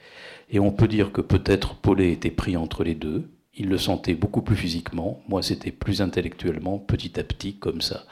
[0.49, 4.13] Et on peut dire que peut-être Paulet était pris entre les deux, il le sentait
[4.13, 8.05] beaucoup plus physiquement, moi c'était plus intellectuellement, petit à petit, comme ça.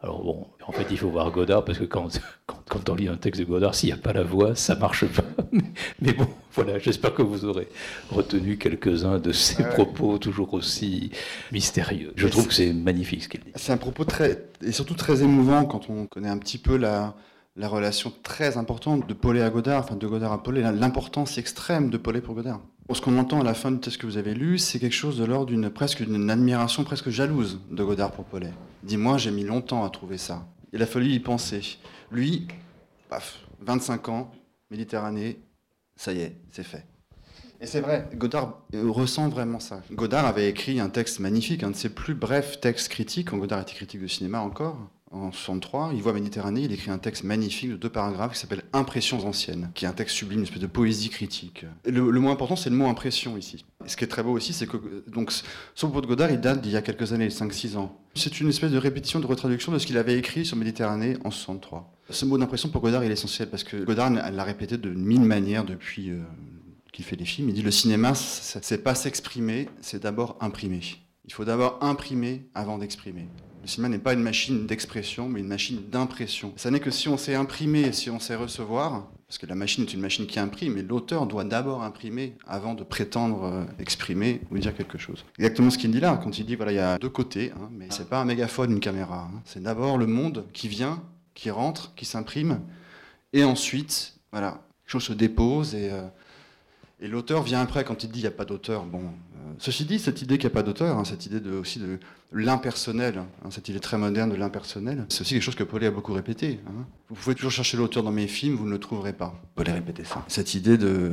[0.00, 3.16] Alors bon, en fait, il faut voir Godard, parce que quand, quand, on lit un
[3.16, 5.24] texte de Godard, s'il n'y a pas la voix, ça marche pas.
[6.00, 7.68] Mais, bon, voilà, j'espère que vous aurez
[8.10, 11.10] retenu quelques-uns de ses propos toujours aussi
[11.50, 12.12] mystérieux.
[12.14, 13.50] Je trouve que c'est magnifique ce qu'il dit.
[13.56, 17.16] C'est un propos très, et surtout très émouvant quand on connaît un petit peu la,
[17.58, 21.90] la relation très importante de Paulet à Godard, enfin de Godard à Paulet, l'importance extrême
[21.90, 22.60] de Paulet pour Godard.
[22.94, 25.18] Ce qu'on entend à la fin du texte que vous avez lu, c'est quelque chose
[25.18, 28.52] de l'ordre d'une presque une admiration presque jalouse de Godard pour Paulet.
[28.84, 30.46] Dis-moi, j'ai mis longtemps à trouver ça.
[30.72, 31.78] Il a fallu y penser.
[32.12, 32.46] Lui,
[33.08, 34.30] paf, 25 ans,
[34.70, 35.38] Méditerranée,
[35.96, 36.86] ça y est, c'est fait.
[37.60, 39.82] Et c'est vrai, Godard ressent vraiment ça.
[39.90, 43.60] Godard avait écrit un texte magnifique, un de ses plus brefs textes critiques, quand Godard
[43.60, 44.78] était critique de cinéma encore,
[45.10, 48.62] en 63, il voit Méditerranée, il écrit un texte magnifique de deux paragraphes qui s'appelle
[48.72, 51.64] Impressions anciennes, qui est un texte sublime, une espèce de poésie critique.
[51.86, 53.64] le, mot important, c'est le mot impression ici.
[53.84, 54.76] Et ce qui est très beau aussi, c'est que
[55.08, 55.32] donc,
[55.74, 57.98] son propos de Godard, il date d'il y a quelques années, 5-6 ans.
[58.14, 61.30] C'est une espèce de répétition, de retraduction de ce qu'il avait écrit sur Méditerranée en
[61.30, 61.90] 63.
[62.10, 65.20] Ce mot d'impression pour Godard, il est essentiel parce que Godard l'a répété de mille
[65.20, 66.20] manières depuis euh,
[66.92, 67.48] qu'il fait les films.
[67.48, 70.80] Il dit le cinéma, c'est pas s'exprimer, c'est d'abord imprimer.
[71.24, 73.28] Il faut d'abord imprimer avant d'exprimer.
[73.68, 76.54] Le cinéma n'est pas une machine d'expression, mais une machine d'impression.
[76.56, 79.84] Ça n'est que si on sait imprimer si on sait recevoir, parce que la machine
[79.84, 84.40] est une machine qui imprime, mais l'auteur doit d'abord imprimer avant de prétendre euh, exprimer
[84.50, 85.22] ou dire quelque chose.
[85.38, 87.68] Exactement ce qu'il dit là, quand il dit voilà, il y a deux côtés, hein,
[87.70, 89.28] mais c'est pas un mégaphone, une caméra.
[89.30, 89.42] Hein.
[89.44, 91.02] C'est d'abord le monde qui vient,
[91.34, 92.62] qui rentre, qui s'imprime,
[93.34, 95.90] et ensuite, voilà, quelque chose se dépose et.
[95.90, 96.08] Euh,
[97.00, 98.84] et l'auteur vient après quand il dit il n'y a pas d'auteur.
[98.84, 101.52] Bon, euh, ceci dit, cette idée qu'il n'y a pas d'auteur, hein, cette idée de,
[101.52, 101.98] aussi de
[102.32, 105.90] l'impersonnel, hein, cette idée très moderne de l'impersonnel, c'est aussi quelque chose que Paulet a
[105.90, 106.60] beaucoup répété.
[106.66, 106.84] Hein.
[107.08, 109.40] Vous pouvez toujours chercher l'auteur dans mes films, vous ne le trouverez pas.
[109.54, 110.24] Paulet répété ça.
[110.28, 111.12] Cette idée de,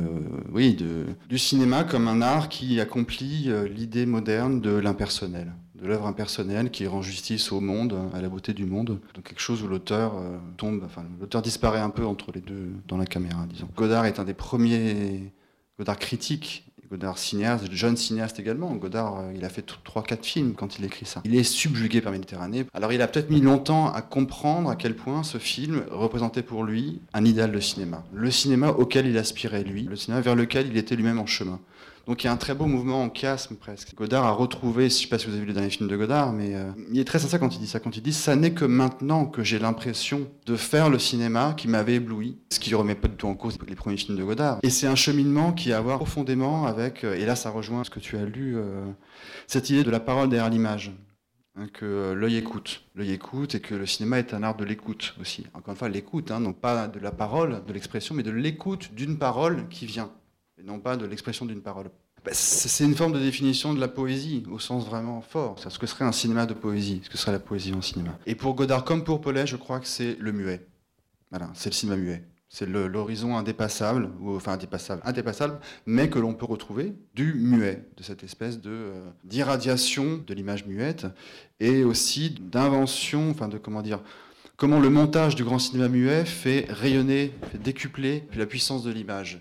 [0.52, 5.86] oui, de, du cinéma comme un art qui accomplit euh, l'idée moderne de l'impersonnel de
[5.86, 8.98] l'œuvre impersonnelle qui rend justice au monde, à la beauté du monde.
[9.14, 12.70] Donc quelque chose où l'auteur euh, tombe, enfin l'auteur disparaît un peu entre les deux
[12.88, 13.68] dans la caméra, disons.
[13.76, 15.32] Godard est un des premiers
[15.78, 18.72] Godard critique, Godard cinéaste, jeune cinéaste également.
[18.74, 21.20] Godard, euh, il a fait 3-4 films quand il écrit ça.
[21.24, 22.64] Il est subjugué par Méditerranée.
[22.72, 26.64] Alors il a peut-être mis longtemps à comprendre à quel point ce film représentait pour
[26.64, 28.04] lui un idéal de cinéma.
[28.12, 31.60] Le cinéma auquel il aspirait lui, le cinéma vers lequel il était lui-même en chemin.
[32.06, 33.94] Donc il y a un très beau mouvement en chiasme presque.
[33.96, 35.96] Godard a retrouvé, je ne sais pas si vous avez vu le dernier film de
[35.96, 37.80] Godard, mais euh, il est très sincère quand il dit ça.
[37.80, 41.66] Quand il dit ça n'est que maintenant que j'ai l'impression de faire le cinéma qui
[41.66, 44.22] m'avait ébloui, ce qui ne remet pas du tout en cause les premiers films de
[44.22, 44.60] Godard.
[44.62, 47.82] Et c'est un cheminement qui a à voir profondément avec, euh, et là ça rejoint
[47.82, 48.84] ce que tu as lu, euh,
[49.48, 50.92] cette idée de la parole derrière l'image.
[51.58, 52.84] Hein, que l'œil écoute.
[52.94, 55.46] L'œil écoute et que le cinéma est un art de l'écoute aussi.
[55.54, 58.94] Encore une fois, l'écoute, hein, donc pas de la parole, de l'expression, mais de l'écoute
[58.94, 60.10] d'une parole qui vient
[60.66, 61.90] non pas de l'expression d'une parole.
[62.24, 65.56] Bah, c'est une forme de définition de la poésie, au sens vraiment fort.
[65.58, 68.18] Ce que serait un cinéma de poésie, ce que serait la poésie en cinéma.
[68.26, 70.66] Et pour Godard, comme pour Paulet, je crois que c'est le muet.
[71.30, 72.24] Voilà, c'est le cinéma muet.
[72.48, 78.02] C'est l'horizon indépassable, ou enfin indépassable, indépassable, mais que l'on peut retrouver du muet, de
[78.02, 81.06] cette espèce euh, d'irradiation de l'image muette,
[81.60, 84.00] et aussi d'invention, enfin de comment dire,
[84.56, 89.40] comment le montage du grand cinéma muet fait rayonner, fait décupler la puissance de l'image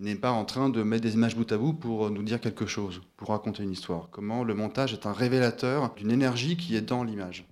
[0.00, 2.40] et n'est pas en train de mettre des images bout à bout pour nous dire
[2.40, 4.08] quelque chose, pour raconter une histoire.
[4.10, 7.46] Comment le montage est un révélateur d'une énergie qui est dans l'image,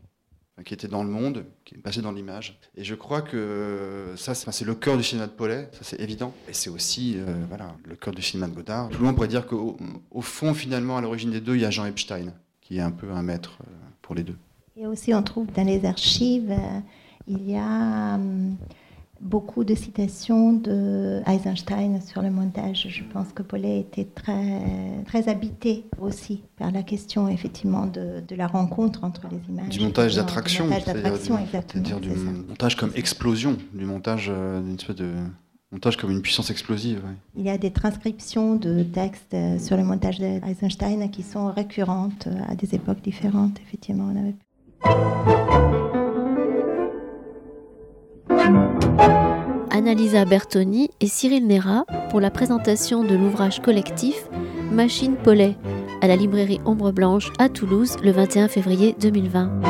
[0.64, 2.58] qui était dans le monde, qui est passée dans l'image.
[2.74, 6.32] Et je crois que ça, c'est le cœur du cinéma de Paulet, ça c'est évident.
[6.48, 8.88] Et c'est aussi euh, voilà, le cœur du cinéma de Godard.
[8.88, 9.76] Tout le monde pourrait dire qu'au
[10.11, 12.32] au fond, finalement, à l'origine des deux, il y a Jean Epstein,
[12.62, 14.37] qui est un peu un maître euh, pour les deux.
[14.74, 16.80] Et aussi, on trouve dans les archives, euh,
[17.26, 18.14] il y a...
[18.14, 18.56] Hum,
[19.20, 22.87] beaucoup de citations de Eisenstein sur le montage.
[22.88, 24.61] Je pense que Paulet était très,
[25.07, 29.70] très habité aussi par la question effectivement de, de la rencontre entre les images.
[29.70, 32.11] Du montage d'attraction, c'est-à-dire du,
[32.48, 35.12] montage comme explosion, du montage euh, d'une espèce de
[35.72, 37.02] montage comme une puissance explosive.
[37.37, 42.26] Il y a des transcriptions de textes euh, sur le montage d'Eisenstein qui sont récurrentes
[42.26, 44.11] euh, à des époques différentes, effectivement.
[44.12, 44.35] On avait...
[49.70, 54.28] Annalisa Bertoni et Cyril Nera pour la présentation de l'ouvrage collectif
[54.72, 55.56] Machine Paulet
[56.00, 59.61] à la librairie Ombre Blanche à Toulouse le 21 février 2020.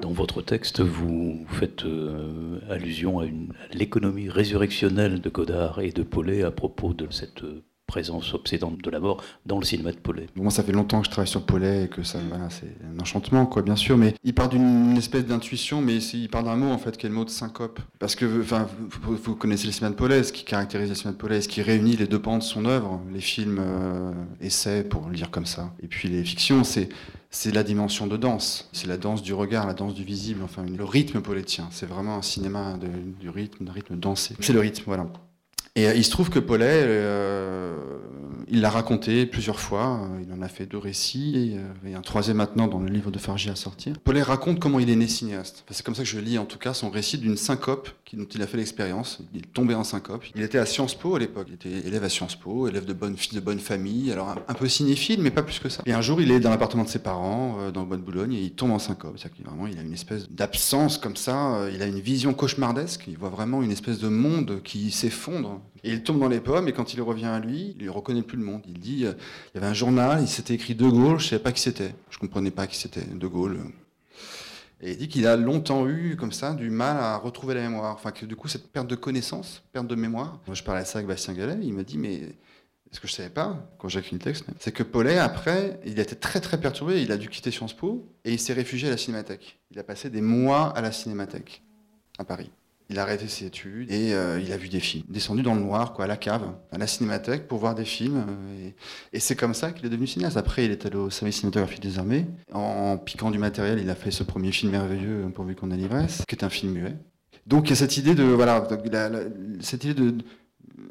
[0.00, 3.24] Dans votre texte, vous faites euh, allusion à,
[3.72, 7.42] l'économie résurrectionnelle de Godard et de Paulet à propos de cette
[7.88, 10.26] présence obsédante de la mort dans le cinéma de Paulet.
[10.36, 12.20] Moi, ça fait longtemps que je travaille sur Paulet et que ça,
[12.50, 13.96] c'est un enchantement, quoi, bien sûr.
[13.96, 17.08] Mais il part d'une espèce d'intuition, mais il part d'un mot, en fait, qui est
[17.08, 17.80] le mot de syncope.
[17.98, 18.68] Parce que, enfin,
[19.00, 21.62] vous, connaissez le cinéma de Paulet, ce qui caractérise le cinéma de Paulet, ce qui
[21.62, 25.46] réunit les deux pans de son œuvre, les films euh, essais, pour le dire comme
[25.46, 26.90] ça, et puis les fictions, c'est
[27.30, 30.64] c'est la dimension de danse, c'est la danse du regard, la danse du visible, enfin
[30.64, 31.68] le rythme pauletien.
[31.70, 32.78] C'est vraiment un cinéma
[33.20, 34.34] du rythme, d'un rythme dansé.
[34.40, 35.06] C'est le rythme, voilà.
[35.78, 37.76] Et euh, il se trouve que Paulet, euh,
[38.48, 40.00] il l'a raconté plusieurs fois.
[40.02, 43.18] Euh, il en a fait deux récits et, un troisième maintenant dans le livre de
[43.18, 43.98] Fargy à sortir.
[44.00, 45.64] Paulet raconte comment il est né cinéaste.
[45.70, 48.42] c'est comme ça que je lis en tout cas son récit d'une syncope dont il
[48.42, 49.20] a fait l'expérience.
[49.34, 50.24] Il est tombé en syncope.
[50.34, 51.46] Il était à Sciences Po à l'époque.
[51.48, 54.10] Il était élève à Sciences Po, élève de bonne, de bonne famille.
[54.10, 55.82] Alors un, peu cinéphile, mais pas plus que ça.
[55.86, 58.34] Et un jour, il est dans l'appartement de ses parents, dans le bois de Boulogne,
[58.34, 59.18] et il tombe en syncope.
[59.18, 61.68] C'est-à-dire vraiment, il a une espèce d'absence comme ça.
[61.72, 63.04] Il a une vision cauchemardesque.
[63.08, 66.72] Il voit vraiment une espèce de monde qui s'effondre il tombe dans les pommes, et
[66.72, 68.62] quand il revient à lui, il ne reconnaît plus le monde.
[68.66, 69.12] Il dit, euh,
[69.52, 71.60] il y avait un journal, il s'était écrit De Gaulle, je ne savais pas qui
[71.60, 71.94] c'était.
[72.10, 73.60] Je ne comprenais pas qui c'était, De Gaulle.
[74.80, 77.94] Et il dit qu'il a longtemps eu, comme ça, du mal à retrouver la mémoire.
[77.94, 80.40] Enfin, que du coup, cette perte de connaissance, perte de mémoire.
[80.46, 82.36] Moi, je parlais de ça avec Bastien Gallet, il m'a dit, mais
[82.92, 85.80] ce que je ne savais pas, quand j'ai écrit le texte, c'est que Paulet, après,
[85.84, 88.52] il a été très très perturbé, il a dû quitter Sciences Po, et il s'est
[88.52, 89.58] réfugié à la Cinémathèque.
[89.70, 91.62] Il a passé des mois à la Cinémathèque,
[92.18, 92.50] à Paris.
[92.90, 95.04] Il a arrêté ses études et euh, il a vu des films.
[95.08, 98.24] Descendu dans le noir, quoi, à la cave, à la cinémathèque pour voir des films.
[98.26, 98.70] Euh,
[99.12, 100.38] et, c'est comme ça qu'il est devenu cinéaste.
[100.38, 102.26] Après, il est allé au service cinématographique des armées.
[102.52, 106.22] En, piquant du matériel, il a fait ce premier film merveilleux, Pourvu qu'on a l'ivresse,
[106.26, 106.96] qui est un film muet.
[107.46, 108.66] Donc il y a cette idée de, voilà,
[109.60, 110.14] cette idée de,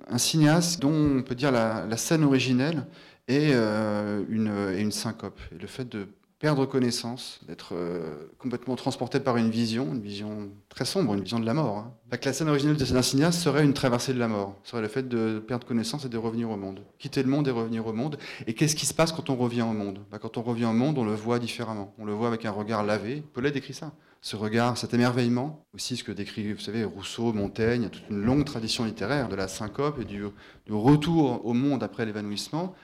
[0.07, 2.85] un cinéaste dont on peut dire la, scène originelle
[3.27, 5.39] est euh, une, une syncope.
[5.51, 6.07] Et le fait de
[6.39, 11.39] perdre connaissance, d'être euh, complètement transporté par une vision, une vision très sombre, une vision
[11.39, 11.77] de la mort.
[11.77, 11.93] Hein.
[12.23, 15.07] la scène originelle de cet cinéaste serait une traversée de la mort, serait le fait
[15.07, 16.81] de perdre connaissance et de revenir au monde.
[16.99, 18.17] Quitter le monde et revenir au monde.
[18.45, 19.99] Et qu'est-ce qui se passe quand on revient au monde?
[20.11, 21.95] Bah, Quand on revient au monde, on le voit différemment.
[21.97, 23.23] On le voit avec un regard lavé.
[23.33, 23.91] Pellet décrit ça.
[24.21, 28.45] Ce regard, cet émerveillement, aussi ce que décrit, vous savez, Rousseau, Montaigne, toute une longue
[28.45, 30.23] tradition littéraire de la syncope et du
[30.69, 32.75] retour au monde après l'évanouissement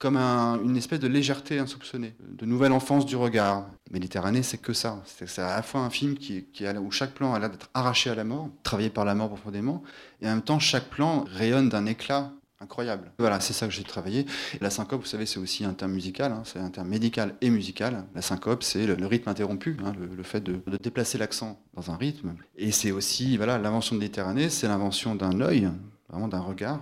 [0.00, 3.66] comme une espèce de légèreté insoupçonnée, de nouvelle enfance du regard.
[3.90, 5.02] Méditerranée, c'est que ça.
[5.04, 6.16] C'est à la fois un film
[6.80, 9.82] où chaque plan a l'air d'être arraché à la mort, travaillé par la mort profondément,
[10.22, 13.12] et en même temps, chaque plan rayonne d'un éclat incroyable.
[13.18, 14.24] Voilà, c'est ça que j'ai travaillé.
[14.62, 16.42] la syncope, vous savez, c'est aussi un terme musical, hein.
[16.46, 18.04] c'est un terme médical et musical.
[18.14, 21.96] La syncope, c'est le, rythme interrompu, hein, le, fait de, de déplacer l'accent dans un
[21.96, 22.34] rythme.
[22.56, 25.70] Et c'est aussi, voilà, l'invention de Méditerranée, c'est l'invention d'un œil,
[26.08, 26.80] vraiment d'un regard,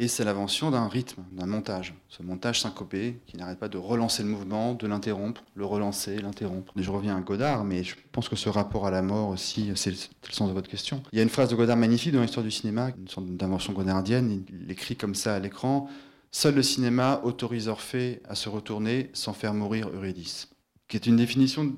[0.00, 1.94] et c'est l'invention d'un rythme, d'un montage.
[2.08, 6.72] Ce montage syncopé qui n'arrête pas de relancer le mouvement, de l'interrompre, le relancer, l'interrompre.
[6.74, 9.90] Je reviens à Godard, mais je pense que ce rapport à la mort aussi, c'est
[9.90, 9.96] le,
[10.32, 11.00] sens de votre question.
[11.12, 13.72] Il y a une phrase de Godard magnifique dans l'histoire du cinéma, une sorte d'invention
[13.72, 14.44] godardienne.
[14.48, 15.88] Il écrit comme ça à l'écran
[16.32, 20.48] Seul le cinéma autorise Orphée à se retourner sans faire mourir Eurydice.
[20.88, 21.72] Qui est une définition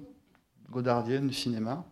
[0.71, 1.85] godardienne du cinéma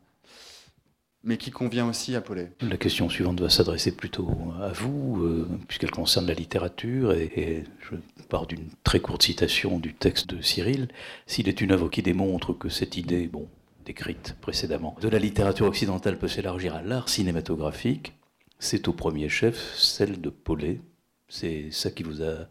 [1.24, 2.52] mais qui convient aussi à Paulet.
[2.60, 7.96] La question suivante va s'adresser plutôt à vous, euh, puisqu'elle concerne la littérature, et, je
[8.28, 10.88] pars d'une très courte citation du texte de Cyril.
[11.26, 13.48] S'il est une œuvre qui démontre que cette idée, bon,
[13.86, 18.12] décrite précédemment, de la littérature occidentale peut s'élargir à l'art cinématographique,
[18.58, 20.80] c'est au premier chef celle de Paulet.
[21.28, 22.48] C'est ça qui vous a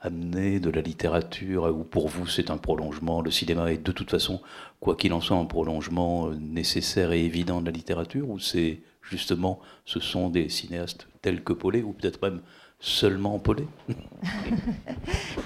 [0.00, 4.10] amené de la littérature, ou pour vous c'est un prolongement, le cinéma est de toute
[4.10, 4.40] façon,
[4.80, 8.80] quoi qu'il en soit, un prolongement euh, nécessaire et évident de la littérature, ou c'est
[9.02, 12.40] justement, ce sont des cinéastes tels que Paulet, ou peut-être même
[12.80, 13.66] seulement Paulet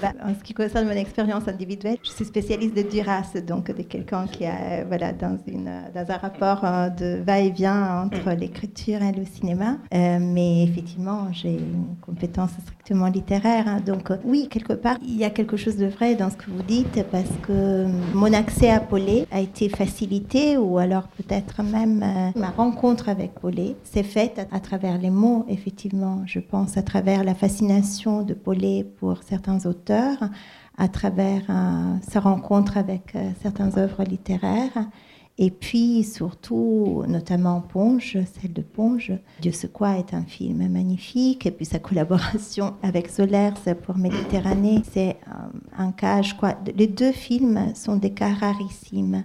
[0.03, 3.83] bah, En ce qui concerne mon expérience individuelle, je suis spécialiste de Duras, donc de
[3.83, 9.13] quelqu'un qui est voilà, dans, une, dans un rapport euh, de va-et-vient entre l'écriture et
[9.13, 9.79] le cinéma.
[9.95, 13.67] Euh, mais effectivement, j'ai une compétence strictement littéraire.
[13.67, 13.81] Hein.
[13.81, 16.51] donc euh, oui, quelque part, il y a quelque chose de vrai dans ce que
[16.51, 22.05] vous dites, parce que mon accès à Paulet a été facilité, ou alors peut-être même
[22.37, 26.83] ma rencontre avec Paulet s'est faite à, à travers les mots, effectivement, je pense, à
[26.83, 30.19] travers la fascination de Paulet pour certains auteurs,
[30.79, 34.89] à travers euh, sa rencontre avec euh, certaines œuvres littéraires,
[35.39, 39.13] et puis surtout, notamment Ponge, celle de Ponge.
[39.41, 43.55] Dieu se quoi est un film magnifique, et puis sa collaboration avec Solers
[43.85, 49.25] pour Méditerranée, c'est euh, un cas, je crois, les deux films sont des cas rarissimes.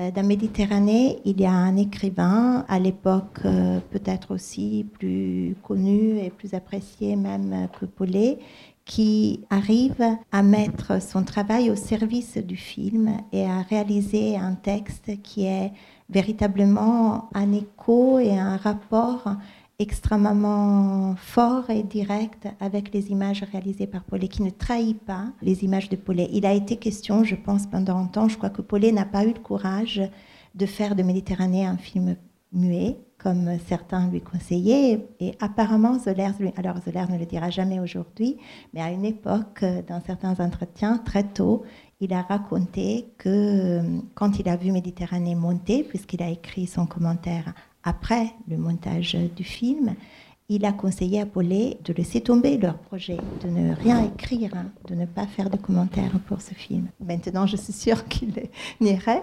[0.00, 6.18] Euh, dans Méditerranée, il y a un écrivain, à l'époque euh, peut-être aussi plus connu
[6.18, 8.38] et plus apprécié même que Paulet,
[8.86, 15.22] qui arrive à mettre son travail au service du film et à réaliser un texte
[15.22, 15.72] qui est
[16.08, 19.24] véritablement un écho et un rapport
[19.78, 25.64] extrêmement fort et direct avec les images réalisées par Paulet, qui ne trahit pas les
[25.64, 26.28] images de Paulet.
[26.32, 29.24] Il a été question, je pense, pendant un temps, je crois que Paulet n'a pas
[29.24, 30.02] eu le courage
[30.54, 32.16] de faire de Méditerranée un film
[32.52, 35.08] muet, comme certains lui conseillaient.
[35.20, 38.36] Et apparemment, Zoller, alors Zoller ne le dira jamais aujourd'hui,
[38.74, 41.62] mais à une époque, dans certains entretiens, très tôt,
[42.00, 43.80] il a raconté que
[44.14, 47.54] quand il a vu Méditerranée monter, puisqu'il a écrit son commentaire
[47.84, 49.94] après le montage du film,
[50.48, 54.66] il a conseillé à Paulet de laisser tomber leur projet, de ne rien écrire, hein,
[54.88, 56.88] de ne pas faire de commentaires pour ce film.
[57.00, 58.32] Maintenant, je suis sûre qu'il
[58.80, 59.22] n'irait,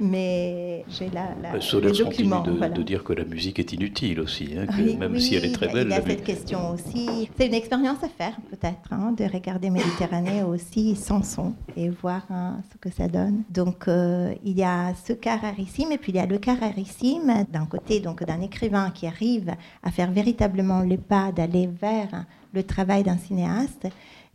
[0.00, 2.42] mais j'ai la, la les documents.
[2.42, 4.66] De, de, dire que la musique est inutile aussi, hein,
[4.98, 5.86] même si elle est très belle.
[5.88, 7.30] Il y a cette question aussi.
[7.38, 12.26] C'est une expérience à faire, peut-être, hein, de regarder Méditerranée aussi sans son et voir
[12.72, 13.42] ce que ça donne.
[13.50, 16.54] Donc, euh, il y a ce cas rarissime, et puis il y a le cas
[16.54, 22.24] rarissime d'un côté donc d'un écrivain qui arrive à faire véritablement le pas d'aller vers
[22.52, 23.88] le travail d'un cinéaste,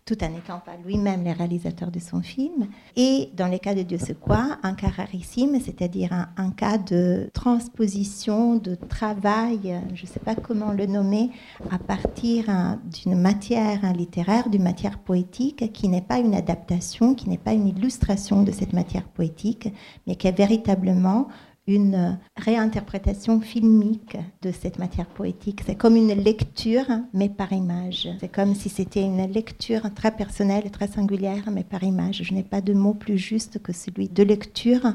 [0.06, 2.68] tout en n'étant pas lui-même le réalisateur de son film.
[2.96, 7.30] Et dans le cas de Dieu c'est quoi, un cas rarissime, c'est-à-dire un, cas de
[7.34, 11.30] transposition, de travail, je ne sais pas comment le nommer,
[11.70, 17.30] à partir hein, d'une matière littéraire, d'une matière poétique, qui n'est pas une adaptation, qui
[17.30, 19.70] n'est pas une illustration de cette matière poétique,
[20.08, 21.28] mais qui est véritablement
[21.68, 25.62] une réinterprétation filmique de cette matière poétique.
[25.66, 28.09] C'est comme une lecture, mais par image.
[28.20, 32.24] C'est comme si c'était une lecture très personnelle, très singulière, mais par image.
[32.24, 34.93] Je n'ai pas de mot plus juste que celui de lecture,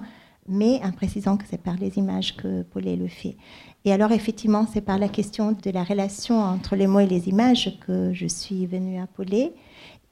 [0.49, 3.37] mais en précisant que c'est par les images que Paulet le fait.
[3.85, 7.29] Et alors, effectivement, c'est par la question de la relation entre les mots et les
[7.29, 9.53] images que je suis venue à Paulet.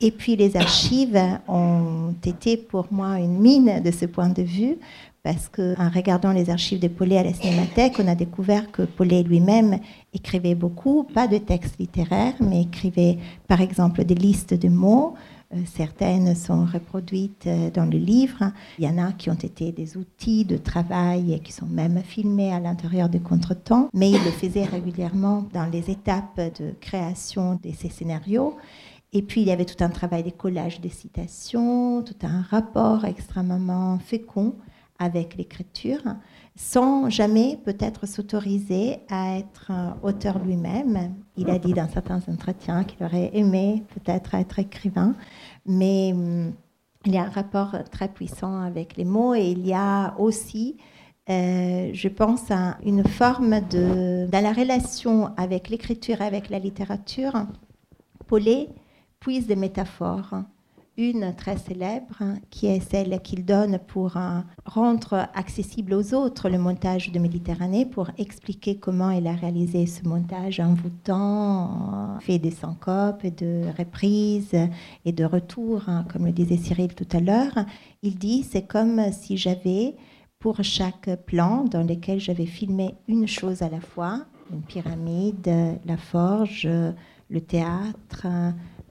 [0.01, 4.77] Et puis les archives ont été pour moi une mine de ce point de vue,
[5.25, 9.23] parce qu'en regardant les archives de Paulet à la Cinémathèque, on a découvert que Paulet
[9.23, 9.79] lui-même
[10.13, 13.17] écrivait beaucoup, pas de textes littéraires, mais écrivait
[13.49, 15.15] par exemple des listes de mots.
[15.55, 18.53] Euh, certaines sont reproduites euh, dans le livre.
[18.79, 22.03] Il y en a qui ont été des outils de travail et qui sont même
[22.03, 27.59] filmés à l'intérieur de Contretemps, mais il le faisait régulièrement dans les étapes de création
[27.65, 28.59] de ces scénarios.
[29.15, 33.07] Et puis, il y avait tout un travail de collage des citations, tout un rapport
[33.07, 34.57] extrêmement fécond
[34.99, 36.03] avec l'écriture,
[36.57, 39.73] sans jamais peut-être s'autoriser à être
[40.03, 41.15] auteur lui-même.
[41.37, 45.15] Il a dit dans certains entretiens qu'il aurait aimé peut-être être écrivain,
[45.67, 46.53] mais hum,
[47.07, 50.77] il y a un rapport très puissant avec les mots et il y a aussi,
[51.29, 52.51] euh, je pense,
[52.85, 54.27] une forme de...
[54.31, 57.47] Dans la relation avec l'écriture et avec la littérature,
[58.27, 58.69] Paulet
[59.21, 60.35] puise des métaphores
[60.97, 64.17] une très célèbre, qui est celle qu'il donne pour
[64.65, 70.07] rendre accessible aux autres le montage de Méditerranée, pour expliquer comment il a réalisé ce
[70.07, 74.57] montage envoûtant, fait des syncopes, de reprises
[75.05, 77.65] et de retours, hein, comme le disait Cyril tout à l'heure.
[78.03, 79.97] Il dit, c'est comme si j'avais,
[80.39, 85.97] pour chaque plan dans lequel j'avais filmé une chose à la fois, une pyramide, la
[85.97, 86.69] forge,
[87.31, 88.27] le théâtre,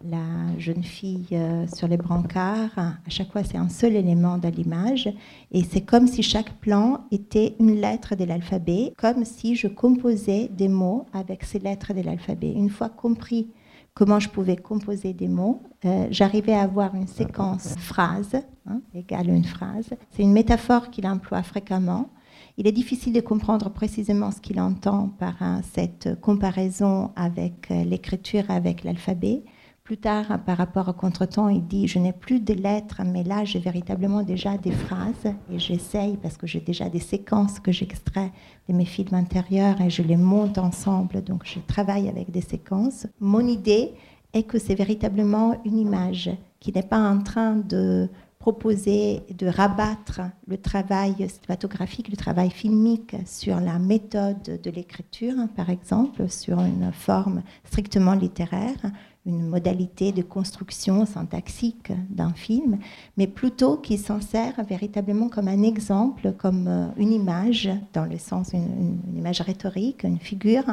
[0.04, 2.78] la jeune fille euh, sur les brancards.
[2.78, 5.10] À chaque fois, c'est un seul élément de l'image.
[5.52, 10.50] Et c'est comme si chaque plan était une lettre de l'alphabet, comme si je composais
[10.50, 12.52] des mots avec ces lettres de l'alphabet.
[12.52, 13.48] Une fois compris
[13.94, 18.36] comment je pouvais composer des mots, euh, j'arrivais à avoir une séquence phrase,
[18.68, 19.90] hein, égale une phrase.
[20.12, 22.10] C'est une métaphore qu'il emploie fréquemment.
[22.58, 25.36] Il est difficile de comprendre précisément ce qu'il entend par
[25.74, 29.44] cette comparaison avec l'écriture, avec l'alphabet.
[29.84, 33.44] Plus tard, par rapport au contretemps, il dit Je n'ai plus de lettres, mais là,
[33.44, 38.32] j'ai véritablement déjà des phrases et j'essaye, parce que j'ai déjà des séquences que j'extrais
[38.70, 43.08] de mes films intérieurs et je les monte ensemble, donc je travaille avec des séquences.
[43.20, 43.92] Mon idée
[44.32, 46.32] est que c'est véritablement une image
[46.62, 48.08] qui n'est pas en train de
[48.40, 55.70] proposer de rabattre le travail cinématographique, le travail filmique sur la méthode de l'écriture, par
[55.70, 58.92] exemple, sur une forme strictement littéraire,
[59.26, 62.80] une modalité de construction syntaxique d'un film,
[63.18, 68.18] mais plutôt qu'il s'en sert véritablement comme un exemple, comme euh, une image, dans le
[68.18, 70.66] sens une, une image rhétorique, une figure,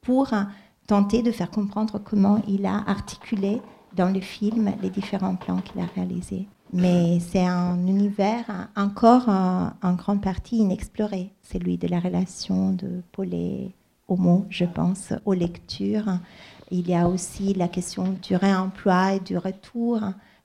[0.00, 0.32] pour
[0.86, 3.60] tenter de faire comprendre comment il a articulé
[3.94, 6.46] dans le film les différents plans qu'il a réalisés.
[6.72, 13.70] Mais c'est un univers encore en, grande partie inexploré, celui de la relation de Paulet
[14.06, 16.18] au mot, je pense, aux lectures.
[16.70, 20.00] Il y a aussi la question du réemploi et du retour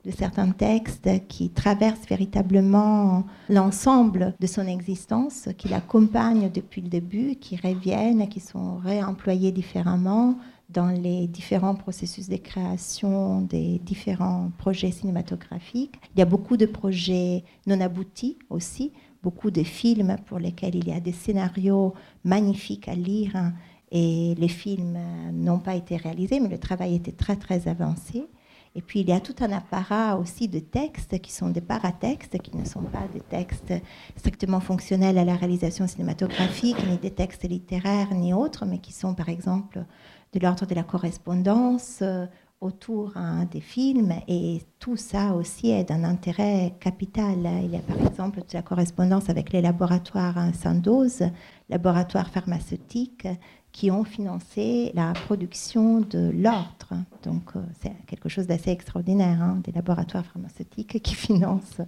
[0.06, 7.36] de certains textes qui traversent véritablement l'ensemble de son existence, qui l'accompagnent depuis le début,
[7.36, 10.36] qui reviennent, qui sont réemployés différemment,
[10.70, 16.00] dans les différents processus de création des différents projets cinématographiques.
[16.16, 20.88] Il y a beaucoup de projets non aboutis aussi, beaucoup de films pour lesquels il
[20.88, 21.94] y a des scénarios
[22.24, 23.54] magnifiques à lire
[23.94, 24.98] et les films
[25.32, 28.28] n'ont pas été réalisés, mais le travail était très très avancé.
[28.76, 32.40] Et puis il y a tout un apparat aussi de textes qui sont des paratextes,
[32.40, 33.72] qui ne sont pas des textes
[34.18, 39.14] strictement fonctionnels à la réalisation cinématographique, ni des textes littéraires, ni autres, mais qui sont
[39.14, 39.86] par exemple
[40.34, 42.26] de l'ordre de la correspondance euh,
[42.62, 47.38] autour hein, des films et tout ça aussi est d'un intérêt capital.
[47.64, 51.24] Il y a par exemple toute la correspondance avec les laboratoires hein, Sandoz,
[51.70, 53.28] laboratoires pharmaceutiques
[53.74, 56.94] qui ont financé la production de l'ordre.
[57.24, 61.82] Donc euh, c'est quelque chose d'assez extraordinaire, hein, des laboratoires pharmaceutiques qui financent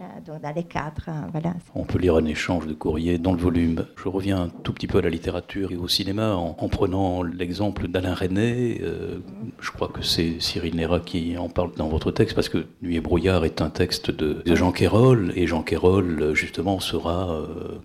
[0.00, 1.08] euh, dans les cadres.
[1.08, 1.30] Hein.
[1.74, 3.86] On peut lire un échange de courrier dans le volume.
[3.96, 7.88] Je reviens un tout petit peu à la littérature et au cinéma en, prenant l'exemple
[7.88, 8.78] d'Alain René.
[8.82, 9.20] Euh,
[9.60, 12.96] je crois que c'est Cyril Néra qui en parle dans votre texte parce que Nuit
[12.96, 17.40] et brouillard est un texte de, Jean Quérol et Jean Quérol justement sera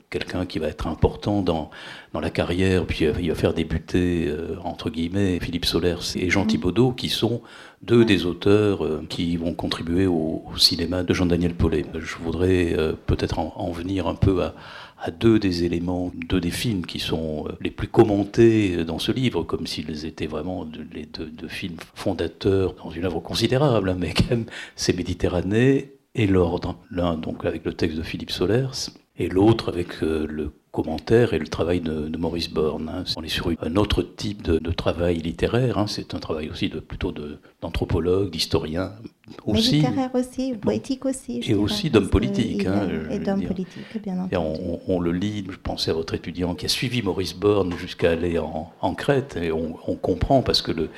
[0.10, 1.70] quelqu'un qui va être important dans,
[2.14, 6.44] dans la carrière, puis il va faire débuter, euh, entre guillemets, Philippe Solers et Jean
[6.44, 6.48] mm.
[6.48, 7.42] Thibaudot, qui sont
[7.82, 11.86] deux des auteurs euh, qui vont contribuer au, cinéma de Jean-Daniel Paulet.
[11.94, 14.54] Je voudrais euh, peut-être en, venir un peu à,
[15.12, 19.68] deux des éléments, deux des films qui sont les plus commentés dans ce livre, comme
[19.68, 24.46] s'ils étaient vraiment les deux, films fondateurs dans une œuvre considérable, hein, mais quand même,
[24.76, 26.78] c'est Méditerranée et L'Ordre.
[26.90, 31.48] L'un donc avec le texte de Philippe Solers, et l'autre avec le commentaire et le
[31.48, 32.90] travail de, Maurice Borne.
[32.90, 33.04] Hein.
[33.16, 35.78] On est sur un autre type de, travail littéraire.
[35.78, 35.88] Hein.
[35.88, 37.14] C'est un travail aussi de, plutôt
[37.62, 38.92] d'anthropologue, d'historien
[39.46, 39.78] aussi.
[39.78, 41.42] littéraire aussi, poétique aussi.
[41.48, 42.66] Et aussi d'homme politique.
[42.66, 44.36] Hein, et d'homme politique, bien entendu.
[44.88, 48.38] On, le lit, je pensais à votre étudiant qui a suivi Maurice Borne jusqu'à aller
[48.38, 50.90] en, en, Crète, et on, on comprend parce que le,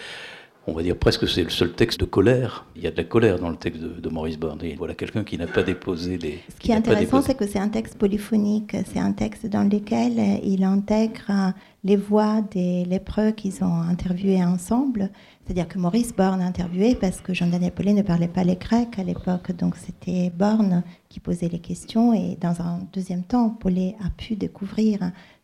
[0.67, 2.65] on va dire presque c'est le seul texte de colère.
[2.75, 4.59] Il y a de la colère dans le texte de, Maurice Borne.
[4.77, 6.39] voilà quelqu'un qui n'a pas déposé les.
[6.53, 8.75] Ce qui, est intéressant, c'est que c'est un texte polyphonique.
[8.91, 11.53] C'est un texte dans lequel il intègre
[11.85, 15.09] les voix des lépreux qu'ils ont interviewés ensemble.
[15.45, 18.99] C'est-à-dire que Maurice Borne a interviewé parce que Jean-Daniel Paulet ne parlait pas les Grecs
[18.99, 19.53] à l'époque.
[19.53, 22.13] Donc c'était Borne qui posait les questions.
[22.13, 24.99] Et dans un deuxième temps, Paulet a pu découvrir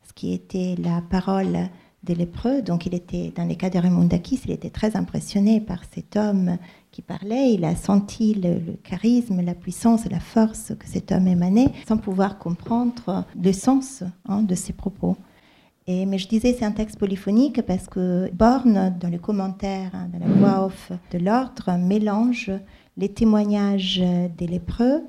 [0.06, 1.70] ce qui était la parole
[2.04, 2.62] des lépreux.
[2.62, 6.16] Donc il était, dans les cas de Raymond Dakis, il était très impressionné par cet
[6.16, 6.58] homme
[6.92, 7.54] qui parlait.
[7.54, 12.38] Il a senti le, charisme, la puissance, la force que cet homme émanait, sans pouvoir
[12.38, 15.18] comprendre le sens hein, de ses propos.
[15.86, 20.10] Et, mais je disais, c'est un texte polyphonique parce que Borne, dans les commentaires, hein,
[20.14, 22.52] dans la voix off de l'ordre, mélange
[22.96, 24.02] les témoignages
[24.38, 25.04] des lépreux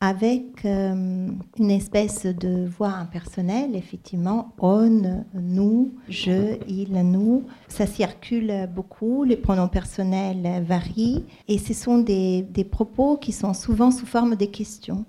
[0.00, 1.28] avec euh,
[1.58, 7.44] une espèce de voix impersonnelle, effectivement, on, nous, je, il, nous.
[7.68, 13.90] Ça circule beaucoup, les pronoms personnels varient, et ce sont des, propos qui sont souvent
[13.90, 15.04] sous forme de questions,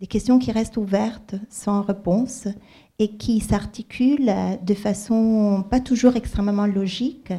[0.00, 2.48] des questions qui restent ouvertes, sans réponse,
[2.98, 7.32] et qui s'articulent de façon pas toujours extrêmement logique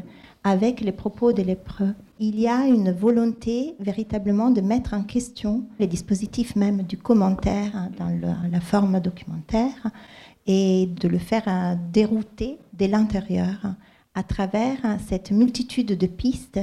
[0.43, 5.63] avec les propos de lépreux il y a une volonté véritablement de mettre en question
[5.79, 8.09] les dispositifs même du commentaire hein, dans
[8.51, 9.87] la forme documentaire
[10.45, 13.75] et de le faire euh, dérouter de l'intérieur
[14.15, 16.59] à travers cette multitude de pistes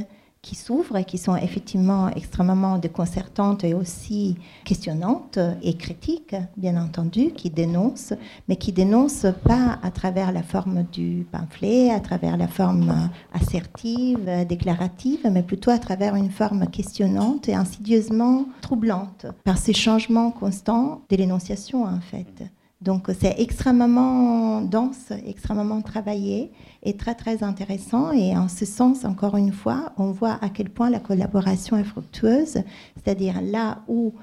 [0.46, 7.32] qui s'ouvrent et qui sont effectivement extrêmement déconcertantes et aussi questionnantes et critiques, bien entendu,
[7.32, 8.14] qui dénoncent,
[8.46, 14.46] mais qui dénoncent pas à travers la forme du pamphlet, à travers la forme assertive,
[14.48, 21.02] déclarative, mais plutôt à travers une forme questionnante et insidieusement troublante par ces changements constants
[21.10, 22.44] de l'énonciation en fait.
[22.82, 26.52] Donc c'est extrêmement dense, extrêmement travaillé
[26.86, 28.12] et très très intéressant.
[28.12, 31.84] Et en ce sens, encore une fois, on voit à quel point la collaboration est
[31.84, 32.62] fructueuse,
[32.94, 34.14] c'est-à-dire là où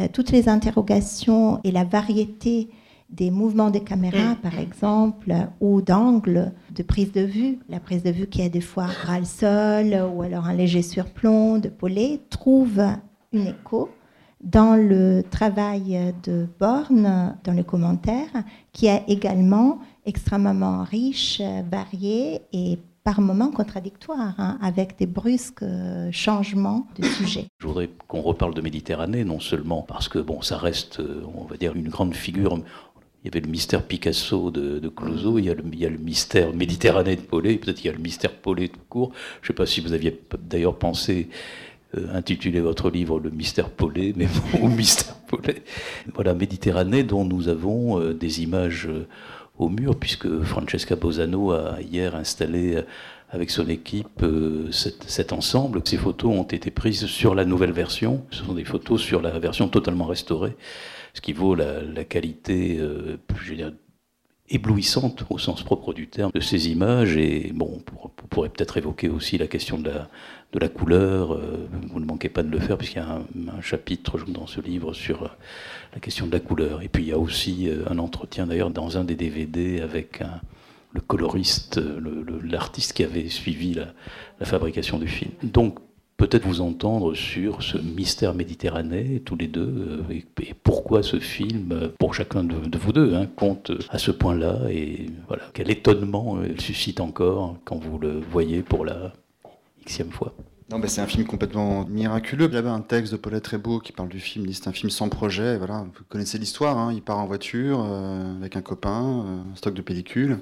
[0.00, 2.70] euh, toutes les interrogations et la variété
[3.10, 8.10] des mouvements des caméras, par exemple, ou d'angles de prise de vue, la prise de
[8.10, 12.86] vue qui est des fois ras sol ou alors un léger surplomb de polé, trouvent
[13.32, 13.90] une écho
[14.42, 18.30] dans le travail de Borne, dans le commentaire,
[18.72, 21.40] qui est également extrêmement riche,
[21.70, 25.64] varié et par moments contradictoire, hein, avec des brusques
[26.12, 27.46] changements de sujet.
[27.58, 31.44] Je voudrais qu'on reparle de Méditerranée, non seulement parce que bon, ça reste, euh, on
[31.44, 32.60] va dire, une grande figure.
[33.22, 35.86] Il y avait le mystère Picasso de, de Clouseau, il y, a le, il y,
[35.86, 39.12] a le, mystère Méditerranée de Paulet, peut-être il y a le mystère Paulet tout court.
[39.40, 41.28] Je ne sais pas si vous aviez d'ailleurs pensé
[41.96, 45.62] euh, intituler votre livre Le mystère Paulet, mais bon, mystère Paulet.
[46.14, 49.06] Voilà, Méditerranée dont nous avons euh, des images euh,
[49.58, 52.82] au mur, puisque Francesca Bosano a hier installé
[53.28, 54.24] avec son équipe
[54.70, 55.82] cet, ensemble.
[55.84, 58.24] Ces photos ont été prises sur la nouvelle version.
[58.30, 60.56] Ce sont des photos sur la version totalement restaurée,
[61.12, 62.80] ce qui vaut la, qualité,
[64.48, 67.16] éblouissante au sens propre du terme de ces images.
[67.18, 70.08] Et bon, on pourrait peut-être évoquer aussi la question de la,
[70.52, 71.34] de la couleur.
[71.34, 74.60] Euh, vous ne manquez pas de le faire, puisqu'il y a un, chapitre dans ce
[74.60, 75.36] livre sur
[75.94, 76.82] la question de la couleur.
[76.82, 80.22] Et puis il y a aussi euh, un entretien d'ailleurs dans un des DVD avec
[80.92, 81.80] le coloriste,
[82.42, 83.86] l'artiste qui avait suivi la,
[84.44, 85.30] fabrication du film.
[85.42, 85.78] Donc
[86.16, 91.90] peut-être vous entendre sur ce mystère méditerranéen, tous les deux, euh, et, pourquoi ce film,
[91.98, 96.38] pour chacun de, de vous deux, hein, compte à ce point-là, et voilà, quel étonnement
[96.44, 99.12] il suscite encore quand vous le voyez pour la
[100.72, 102.46] Non, c'est un film complètement miraculeux.
[102.48, 104.88] Il y avait un texte de Paulette Rebaud qui parle du film, c'est un film
[104.88, 105.58] sans projet.
[105.58, 106.78] Vous connaissez l'histoire.
[106.78, 106.92] Hein.
[106.94, 110.38] Il part en voiture euh, avec un copain, euh, un stock de pellicules.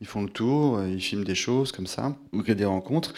[0.00, 3.12] Ils font le tour, euh, ils filment des choses comme ça, ou des rencontres.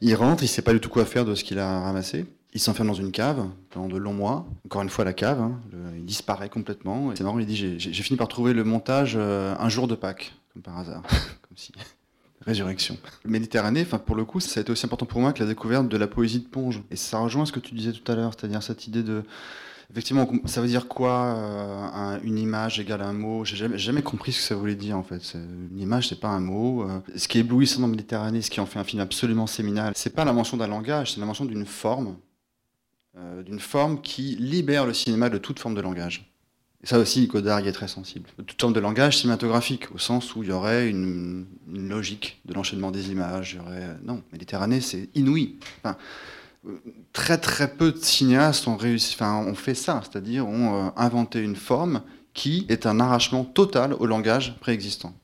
[0.00, 2.24] Il rentre, il sait pas du tout quoi faire de ce qu'il a ramassé.
[2.54, 4.46] Il s'enferme dans une cave pendant de longs mois.
[4.64, 5.60] Encore une fois, la cave, hein.
[5.94, 7.12] il disparaît complètement.
[7.14, 10.62] C'est marrant, il dit j'ai fini par trouver le montage un jour de Pâques, comme
[10.62, 11.02] par hasard.
[11.42, 11.72] comme si.
[12.44, 12.96] Résurrection.
[13.24, 15.88] Méditerranée, enfin pour le coup, ça a été aussi important pour moi que la découverte
[15.88, 16.82] de la poésie de Ponge.
[16.90, 19.24] Et ça rejoint ce que tu disais tout à l'heure, c'est-à-dire cette idée de
[19.90, 23.44] effectivement, ça veut dire quoi euh, un, une image égale un mot?
[23.44, 25.34] J'ai jamais, jamais compris ce que ça voulait dire en fait.
[25.34, 26.82] Une image, c'est pas un mot.
[26.82, 29.92] Euh, ce qui est éblouissant dans Méditerranée, ce qui en fait un film absolument séminal,
[29.96, 32.16] c'est pas l'invention d'un langage, c'est l'invention d'une forme,
[33.16, 36.32] euh, d'une forme qui libère le cinéma de toute forme de langage.
[36.84, 38.28] Ça aussi, Godard y est très sensible.
[38.38, 42.54] De toute forme de langage cinématographique, au sens où il y aurait une, logique de
[42.54, 43.58] l'enchaînement des images.
[43.60, 43.96] Aurait...
[44.04, 45.56] Non, Méditerranée, c'est inouï.
[45.82, 45.96] Enfin,
[47.12, 48.78] très très peu de cinéastes ont
[49.54, 52.02] fait ça, c'est-à-dire ont euh, inventé une forme
[52.34, 55.14] qui est un arrachement total au langage préexistant.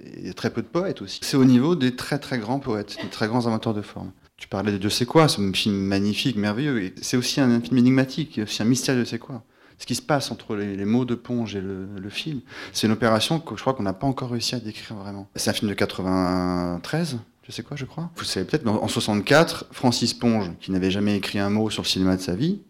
[0.00, 1.20] Il y a très peu de poètes aussi.
[1.22, 4.12] C'est au niveau des très très grands poètes, des très grands inventeurs de formes.
[4.36, 6.92] Tu parlais de Dieu sait quoi, ce film magnifique, merveilleux.
[7.00, 9.44] C'est aussi un film énigmatique, aussi un mystère de Dieu sait quoi.
[9.82, 12.40] Ce qui se passe entre les, mots de Ponge et le, le film,
[12.72, 15.28] c'est une opération que je crois qu'on n'a pas encore réussi à décrire vraiment.
[15.34, 18.08] C'est un film de 93, je sais quoi, je crois.
[18.14, 21.88] Vous savez peut-être, en 64, Francis Ponge, qui n'avait jamais écrit un mot sur le
[21.88, 22.62] cinéma de sa vie,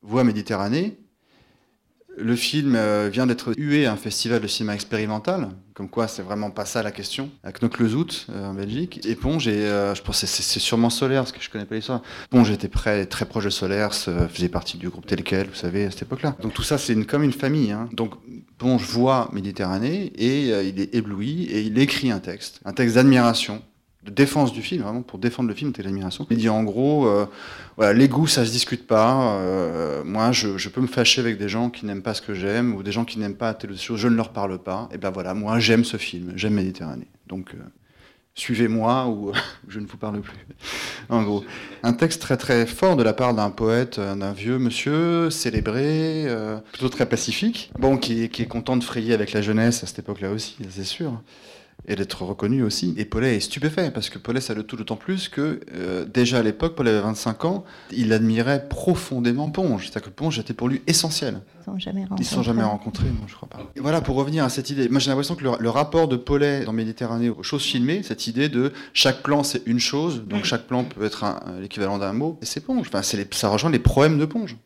[0.00, 0.96] voit Méditerranée.
[2.18, 6.22] Le film euh, vient d'être hué à un festival de cinéma expérimental, comme quoi c'est
[6.22, 9.00] vraiment pas ça la question, à Knokke-le-Zout, euh, en Belgique.
[9.04, 11.74] Et Ponge, et, euh, je pense que c'est sûrement Solaire, parce que je connais pas
[11.74, 12.02] l'histoire.
[12.30, 15.84] Ponge était près, très proche de Solaire, faisait partie du groupe tel quel, vous savez,
[15.84, 16.36] à cette époque-là.
[16.40, 17.72] Donc tout ça, c'est comme une famille.
[17.72, 17.88] Hein.
[17.92, 18.14] Donc
[18.58, 22.94] Ponge voit Méditerranée, et euh, il est ébloui, et il écrit un texte, un texte
[22.94, 23.62] d'admiration
[24.06, 26.26] de défense du film, vraiment pour défendre le film, c'était l'admiration.
[26.30, 27.26] Il dit en gros, euh,
[27.76, 29.34] voilà, les goûts, ça se discute pas.
[29.34, 32.32] Euh, moi, je, je, peux me fâcher avec des gens qui n'aiment pas ce que
[32.32, 34.88] j'aime ou des gens qui n'aiment pas telle chose, je ne leur parle pas.
[34.92, 37.08] Et ben voilà, moi, j'aime ce film, j'aime Méditerranée.
[37.26, 37.58] Donc, euh,
[38.36, 39.32] suivez-moi ou
[39.68, 40.46] je ne vous parle plus.
[41.08, 41.44] En gros,
[41.82, 46.58] un texte très très fort de la part d'un poète, d'un vieux monsieur célébré, euh,
[46.72, 49.98] plutôt très pacifique, bon, qui, qui est content de frayer avec la jeunesse à cette
[49.98, 51.20] époque-là aussi, c'est sûr
[51.86, 52.94] et d'être reconnu aussi.
[52.96, 56.38] Et Paulet est stupéfait, parce que Paulet, ça le tout d'autant plus que euh, déjà
[56.38, 59.84] à l'époque, Paulet avait 25 ans, il admirait profondément Ponge.
[59.84, 61.40] C'est-à-dire que Ponge était pour lui essentiel.
[61.66, 62.22] Ils ne sont jamais rencontrés.
[62.24, 63.58] Ils sont jamais rencontrés, non, je crois pas.
[63.76, 66.64] Et voilà, pour revenir à cette idée, moi j'ai l'impression que le, rapport de Paulet
[66.64, 70.66] dans Méditerranée aux choses filmées, cette idée de chaque plan c'est une chose, donc chaque
[70.66, 71.24] plan peut être
[71.60, 72.88] l'équivalent d'un mot, et c'est Ponge.
[72.92, 74.56] Enfin, les, ça rejoint les poèmes de Ponge.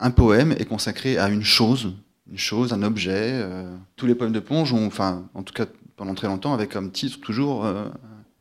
[0.00, 1.92] Un poème est consacré à une chose,
[2.30, 3.30] une chose, un objet.
[3.34, 5.66] Euh, tous les poèmes de Ponge ont, enfin, en tout cas
[6.02, 7.84] pendant très longtemps, avec comme titre toujours euh,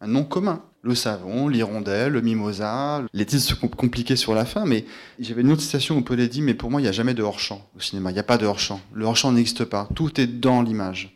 [0.01, 0.63] un nom commun.
[0.81, 3.03] Le savon, l'hirondelle, le mimosa.
[3.13, 4.83] Les titres sont compliqués sur la fin, mais
[5.19, 7.21] j'avais une autre citation où Paul dit, mais pour moi, il n'y a jamais de
[7.21, 8.09] hors-champ au cinéma.
[8.09, 8.81] Il n'y a pas de hors-champ.
[8.93, 9.87] Le hors-champ n'existe pas.
[9.93, 11.15] Tout est dans l'image.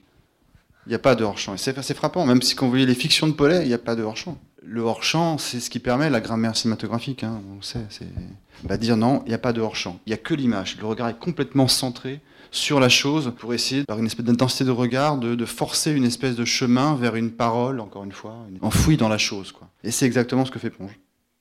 [0.86, 1.56] Il n'y a pas de hors-champ.
[1.56, 3.80] Et c'est frappant, même si quand vous voyez les fictions de Paulet, il n'y a
[3.80, 4.38] pas de hors-champ.
[4.64, 7.88] Le hors-champ, c'est ce qui permet la grammaire cinématographique, hein, on sait.
[7.90, 8.06] C'est
[8.66, 10.00] bah, dire non, il n'y a pas de hors-champ.
[10.06, 10.78] Il n'y a que l'image.
[10.80, 12.22] Le regard est complètement centré
[12.56, 16.36] sur la chose pour essayer, par une espèce d'intensité de regard, de, forcer une espèce
[16.36, 19.52] de chemin vers une parole, encore une fois, enfouie dans la chose.
[19.52, 19.70] Quoi.
[19.84, 20.98] Et c'est exactement ce que fait Ponge.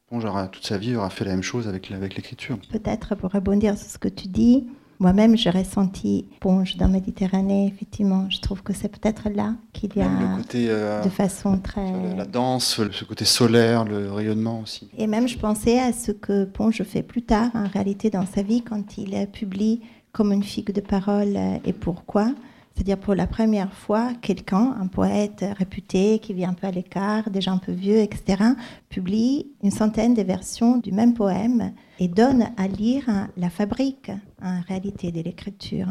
[0.09, 2.59] Ponge, aura, toute sa vie, aura fait la même chose avec, avec l'écriture.
[2.71, 4.67] Peut-être pour rebondir sur ce que tu dis,
[4.99, 8.29] moi-même, j'ai ressenti Ponge dans Méditerranée, effectivement.
[8.31, 12.17] Je trouve que c'est peut-être là qu'il y a, euh, de façon très...
[12.17, 14.89] La danse, ce côté solaire, le rayonnement aussi.
[14.97, 18.43] Et même, je pensais à ce que Ponge fait plus tard, en réalité, dans sa
[18.43, 19.81] vie, quand il publie
[20.15, 22.33] comme une figue de parole euh, et pourquoi?
[22.75, 27.31] C'est-à-dire pour la première fois, quelqu'un, un poète réputé qui vit un peu à l'écart,
[27.31, 28.43] déjà un peu vieux, etc.,
[28.89, 33.05] publie une centaine de versions du même poème et donne à lire
[33.37, 34.11] la fabrique
[34.43, 35.87] en réalité de l'écriture.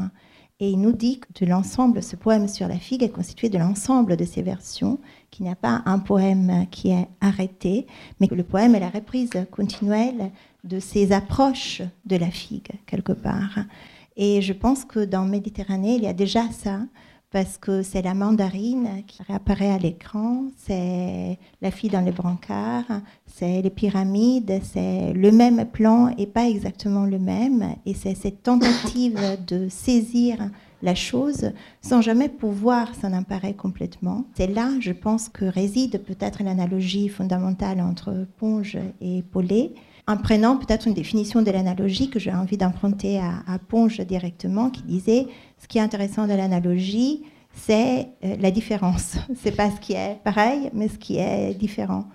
[0.60, 4.18] Et il nous dit que l'ensemble, ce poème sur la figue est constitué de l'ensemble
[4.18, 5.00] de ces versions,
[5.32, 7.88] qu'il n'y a pas un poème qui est arrêté,
[8.20, 10.32] mais que le poème est la reprise continuelle
[10.66, 13.60] de ces approches de la figue, quelque part.
[14.18, 16.80] Et je pense que dans Méditerranée, il y a déjà ça,
[17.34, 23.01] parce que c'est la mandarine qui réapparaît à l'écran, c'est la fille dans les brancards,
[23.26, 27.76] c'est les pyramides, c'est le même plan et pas exactement le même.
[27.88, 30.38] Et c'est cette tentative de saisir
[30.84, 34.26] la chose sans jamais pouvoir s'en emparer complètement.
[34.36, 39.72] C'est là, je pense, que réside peut-être l'analogie fondamentale entre Ponge et Paulet
[40.08, 44.84] en prenant peut-être une définition de l'analogie que j'ai envie d'emprunter à, Ponge directement, qui
[44.84, 45.28] disait
[45.60, 47.24] ce qui est intéressant de l'analogie,
[47.54, 49.18] c'est euh, la différence.
[49.36, 52.06] C'est pas ce qui est pareil, mais ce qui est différent.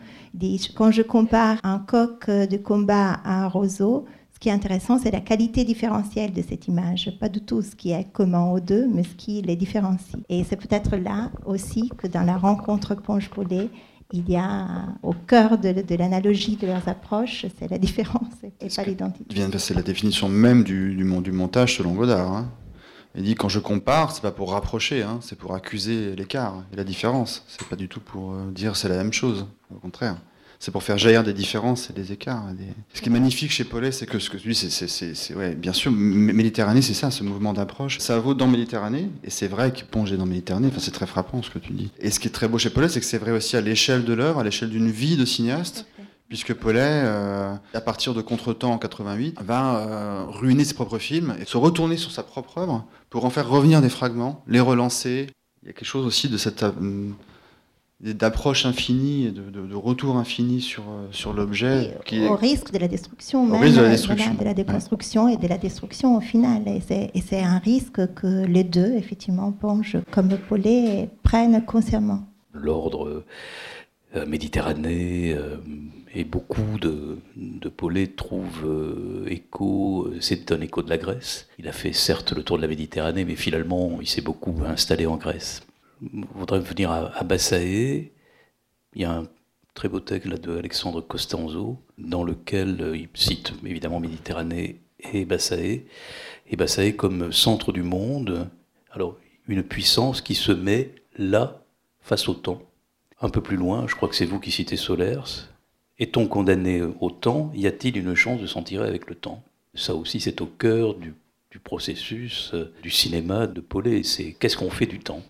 [0.74, 4.05] quand je compare un coq de combat à un roseau,
[4.39, 7.11] ce qui est intéressant, c'est la qualité différentielle de cette image.
[7.18, 10.14] Pas du tout ce qui est commun aux deux, mais ce qui les différencie.
[10.28, 13.68] Et c'est peut-être là aussi que dans la rencontre Ponge-Paulet,
[14.13, 18.85] il y a au cœur de, l'analogie de leurs approches, c'est la différence et pas
[18.85, 19.27] l'identité.
[19.31, 22.33] Il vient de passer la définition même du, du, du montage selon Godard.
[22.33, 22.51] Hein.
[23.15, 26.77] Il dit quand je compare, c'est pas pour rapprocher, hein, c'est pour accuser l'écart et
[26.77, 27.45] la différence.
[27.49, 29.47] C'est pas du tout pour euh, dire c'est la même chose.
[29.75, 30.17] Au contraire
[30.59, 32.45] c'est pour faire jaillir des différences et des écarts.
[32.93, 35.73] Ce qui est magnifique chez Paulet, c'est que ce que tu dis, c'est, ouais, bien
[35.73, 37.99] sûr, Méditerranée, c'est ça, ce mouvement d'approche.
[37.99, 41.43] Ça vaut dans Méditerranée, et c'est vrai qu'il plongeait dans Méditerranée, enfin, c'est très frappant
[41.43, 41.91] ce que tu dis.
[42.01, 44.05] Et ce qui est très beau chez Paulet, c'est que c'est vrai aussi à l'échelle
[44.05, 45.87] de l'œuvre, à l'échelle d'une vie de cinéaste.
[46.29, 51.35] Puisque Paulet, euh, à partir de Contretemps en 88, va euh, ruiner ses propres films
[51.41, 55.29] et se retourner sur sa propre œuvre pour en faire revenir des fragments, les relancer.
[55.63, 57.11] Il y a quelque chose aussi de cette euh,
[58.01, 61.96] d'approche infinie et de, retour infini sur, euh, sur l'objet.
[62.28, 64.34] Au risque de la destruction, même, de la, destruction.
[64.34, 66.62] De la, déconstruction et de la destruction au final.
[66.66, 72.28] Et c'est un risque que les deux, effectivement, Ponge comme Paulet, prennent consciemment.
[72.53, 73.24] L'ordre
[74.14, 75.57] euh, Méditerranée euh,
[76.14, 81.49] et beaucoup de, de Paulet trouvent écho, c'est un écho de la Grèce.
[81.59, 85.07] Il a fait certes le tour de la Méditerranée, mais finalement, il s'est beaucoup installé
[85.07, 85.62] en Grèce
[86.01, 88.12] voudrais venir à, Bassaé.
[88.94, 89.24] Il y a un
[89.74, 94.80] très beau texte là, de Alexandre Costanzo, dans lequel euh, il cite évidemment Méditerranée
[95.12, 95.86] et Bassaé.
[96.49, 98.49] Et Bassaé comme centre du monde,
[98.90, 101.62] alors une puissance qui se met là,
[102.01, 102.62] face au temps.
[103.20, 105.49] Un peu plus loin, je crois que c'est vous qui citez Solers.
[105.99, 107.51] Est-on condamné au temps?
[107.55, 109.42] Y a-t-il une chance de s'en tirer avec le temps?
[109.74, 111.14] Ça aussi, c'est au cœur du
[111.51, 114.03] du processus euh, du cinéma de Paulet.
[114.03, 115.22] C'est qu'est-ce qu'on fait du temps?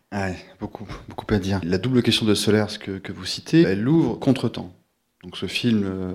[0.60, 1.60] Beaucoup, beaucoup à dire.
[1.62, 4.72] La double question de Solers que, que vous citez, elle ouvre contre-temps.
[5.22, 6.12] Donc ce film euh,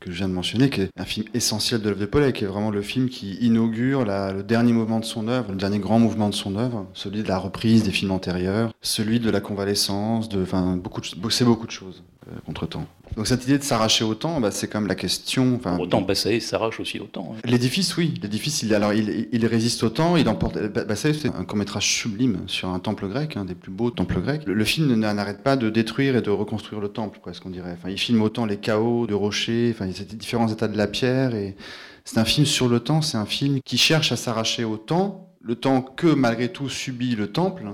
[0.00, 2.44] que je viens de mentionner, qui est un film essentiel de l'œuvre de Paulet, qui
[2.44, 5.98] est vraiment le film qui inaugure le dernier mouvement de son œuvre, le dernier grand
[5.98, 10.28] mouvement de son œuvre, celui de la reprise des films antérieurs, celui de la convalescence,
[10.28, 12.04] de, enfin beaucoup, c'est beaucoup de choses.
[12.46, 12.86] Contre-temps.
[13.16, 15.54] Donc cette idée de s'arracher au temps, bah, c'est quand même la question.
[15.54, 17.34] Enfin, autant Bassaé s'arrache aussi au temps.
[17.34, 17.40] Hein.
[17.44, 18.14] L'édifice, oui.
[18.22, 20.16] L'édifice, il, alors, il, il, résiste au temps.
[20.16, 20.58] Il emporte.
[20.58, 24.42] Bassaé, c'est un court-métrage sublime sur un temple grec, un des plus beaux temples grecs.
[24.46, 27.72] Le, film n'arrête pas de détruire et de reconstruire le temple, presque, on dirait.
[27.72, 31.34] Enfin, il filme autant les chaos de rochers, enfin, a différents états de la pierre.
[31.34, 31.56] Et
[32.04, 33.02] c'est un film sur le temps.
[33.02, 37.14] C'est un film qui cherche à s'arracher au temps, le temps que malgré tout subit
[37.14, 37.66] le temple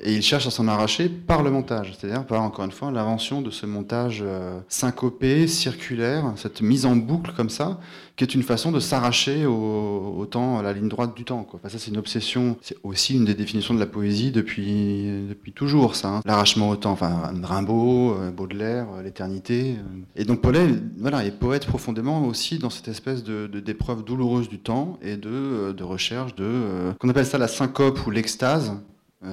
[0.00, 3.42] et il cherche à s'en arracher par le montage, c'est-à-dire par, encore une fois, l'invention
[3.42, 7.78] de ce montage euh, syncopé, circulaire, cette mise en boucle comme ça,
[8.16, 11.46] qui est une façon de s'arracher au, temps, à la ligne droite du temps.
[11.68, 15.94] Ça, c'est une obsession, c'est aussi une des définitions de la poésie depuis, depuis toujours,
[15.94, 16.08] ça.
[16.08, 16.20] Hein.
[16.24, 19.76] L'arrachement au temps, enfin, Rimbaud, euh, Baudelaire, euh, l'éternité.
[20.16, 20.68] Et donc, Paulet,
[20.98, 25.72] voilà, est poète profondément aussi dans cette espèce de, d'épreuve douloureuse du temps et de,
[25.72, 28.72] de recherche de, qu'on appelle ça la syncope ou l'extase,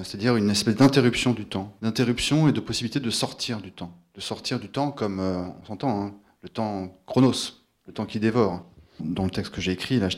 [0.04, 4.22] c'est-à-dire une espèce d'interruption du temps, d'interruption et de possibilité de sortir du temps, de
[4.22, 6.14] sortir du temps comme euh, on s'entend, hein,
[6.44, 8.64] le temps chronos, le temps qui dévore.
[9.00, 10.10] Dans le texte que j'ai écrit, là,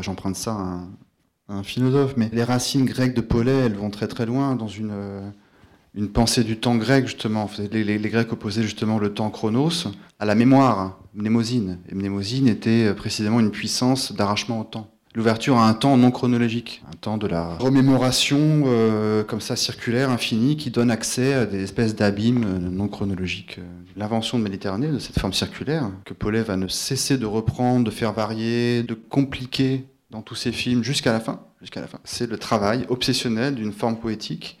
[0.00, 0.52] j'emprunte ça
[1.48, 4.68] à un, philosophe, mais les racines grecques de Paulet, elles vont très très loin dans
[4.68, 5.30] une, euh,
[6.14, 7.50] pensée du temps grec justement.
[7.70, 9.88] Les, les, Grecs opposaient justement le temps chronos
[10.18, 11.80] à la mémoire, mnémosine.
[11.88, 16.82] Et mnémosine était précisément une puissance d'arrachement au temps l'ouverture à un temps non chronologique,
[16.92, 21.62] un temps de la remémoration euh, comme ça circulaire, infini, qui donne accès à des
[21.62, 23.58] espèces d'abîmes euh, non chronologiques.
[23.96, 27.90] L'invention de Méditerranée, de cette forme circulaire, que Paulet va ne cesser de reprendre, de
[27.90, 31.98] faire varier, de compliquer dans tous ses films jusqu'à la fin, jusqu'à la fin.
[32.04, 34.58] C'est le travail obsessionnel d'une forme poétique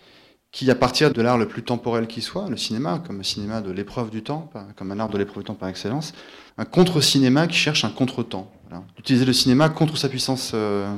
[0.56, 3.60] qui, à partir de l'art le plus temporel qui soit, le cinéma, comme le cinéma
[3.60, 6.14] de l'épreuve du temps, comme un art de l'épreuve du temps par excellence,
[6.56, 8.50] un contre-cinéma qui cherche un contre-temps.
[8.96, 10.90] D'utiliser le cinéma contre sa puissance euh,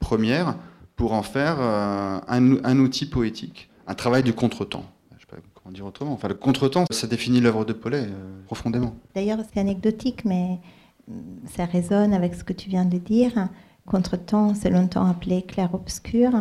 [0.00, 0.56] première
[0.96, 4.86] pour en faire euh, un, outil poétique, un travail du contre-temps.
[5.10, 6.14] Je ne sais pas comment dire autrement.
[6.14, 8.96] Enfin, le contre-temps, ça définit l'œuvre de Paulet euh, profondément.
[9.14, 10.60] D'ailleurs, c'est anecdotique, mais
[11.08, 11.12] mm,
[11.54, 13.50] ça résonne avec ce que tu viens de dire.
[13.84, 16.32] Contre-temps, c'est longtemps appelé clair-obscur.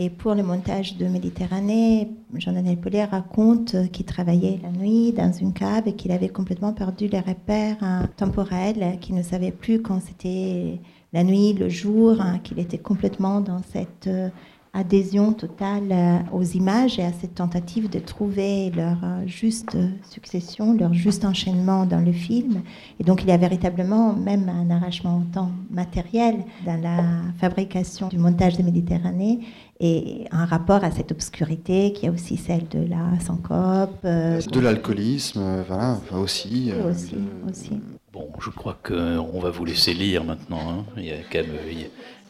[0.00, 5.52] Et pour le montage de Méditerranée, Jean-Daniel Paulet raconte qu'il travaillait la nuit dans une
[5.52, 10.78] cave et qu'il avait complètement perdu les repères temporels, qu'il ne savait plus quand c'était
[11.12, 14.28] la nuit, le jour, hein, qu'il était complètement dans cette euh,
[14.72, 19.76] adhésion totale euh, aux images et à cette tentative de trouver leur euh, juste
[20.10, 22.62] succession, leur juste enchaînement dans le film.
[23.00, 27.02] Et donc il y a véritablement même un arrachement en temps matériel dans la
[27.38, 29.40] fabrication du montage de Méditerranée
[29.80, 34.00] et un rapport à cette obscurité qui est aussi celle de la syncope.
[34.04, 36.72] Euh, de l'alcoolisme, voilà, aussi.
[36.88, 37.16] aussi,
[37.48, 37.80] aussi.
[38.12, 40.70] Bon, je crois qu'on va vous laisser lire maintenant.
[40.70, 40.84] Hein.
[40.96, 41.56] Il y a quand même,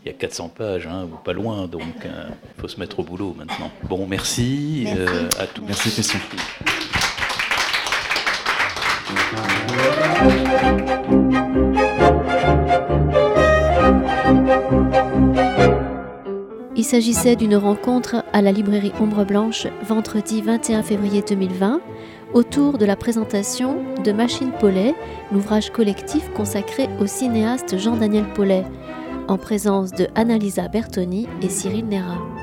[0.04, 2.28] il y a 400 pages, hein, ou pas loin, donc il euh,
[2.58, 3.70] faut se mettre au boulot maintenant.
[3.84, 5.62] Bon, merci, euh, à tous.
[5.66, 6.18] Merci, Christian.
[16.76, 21.80] Il s'agissait d'une rencontre à la librairie Ombre Blanche vendredi 21 février 2020
[22.34, 24.94] autour de la présentation de Machine Paulet,
[25.32, 28.64] l'ouvrage collectif consacré au cinéaste Jean-Daniel Paulet
[29.28, 32.37] en présence de Annalisa Bertoni et Cyril Nera.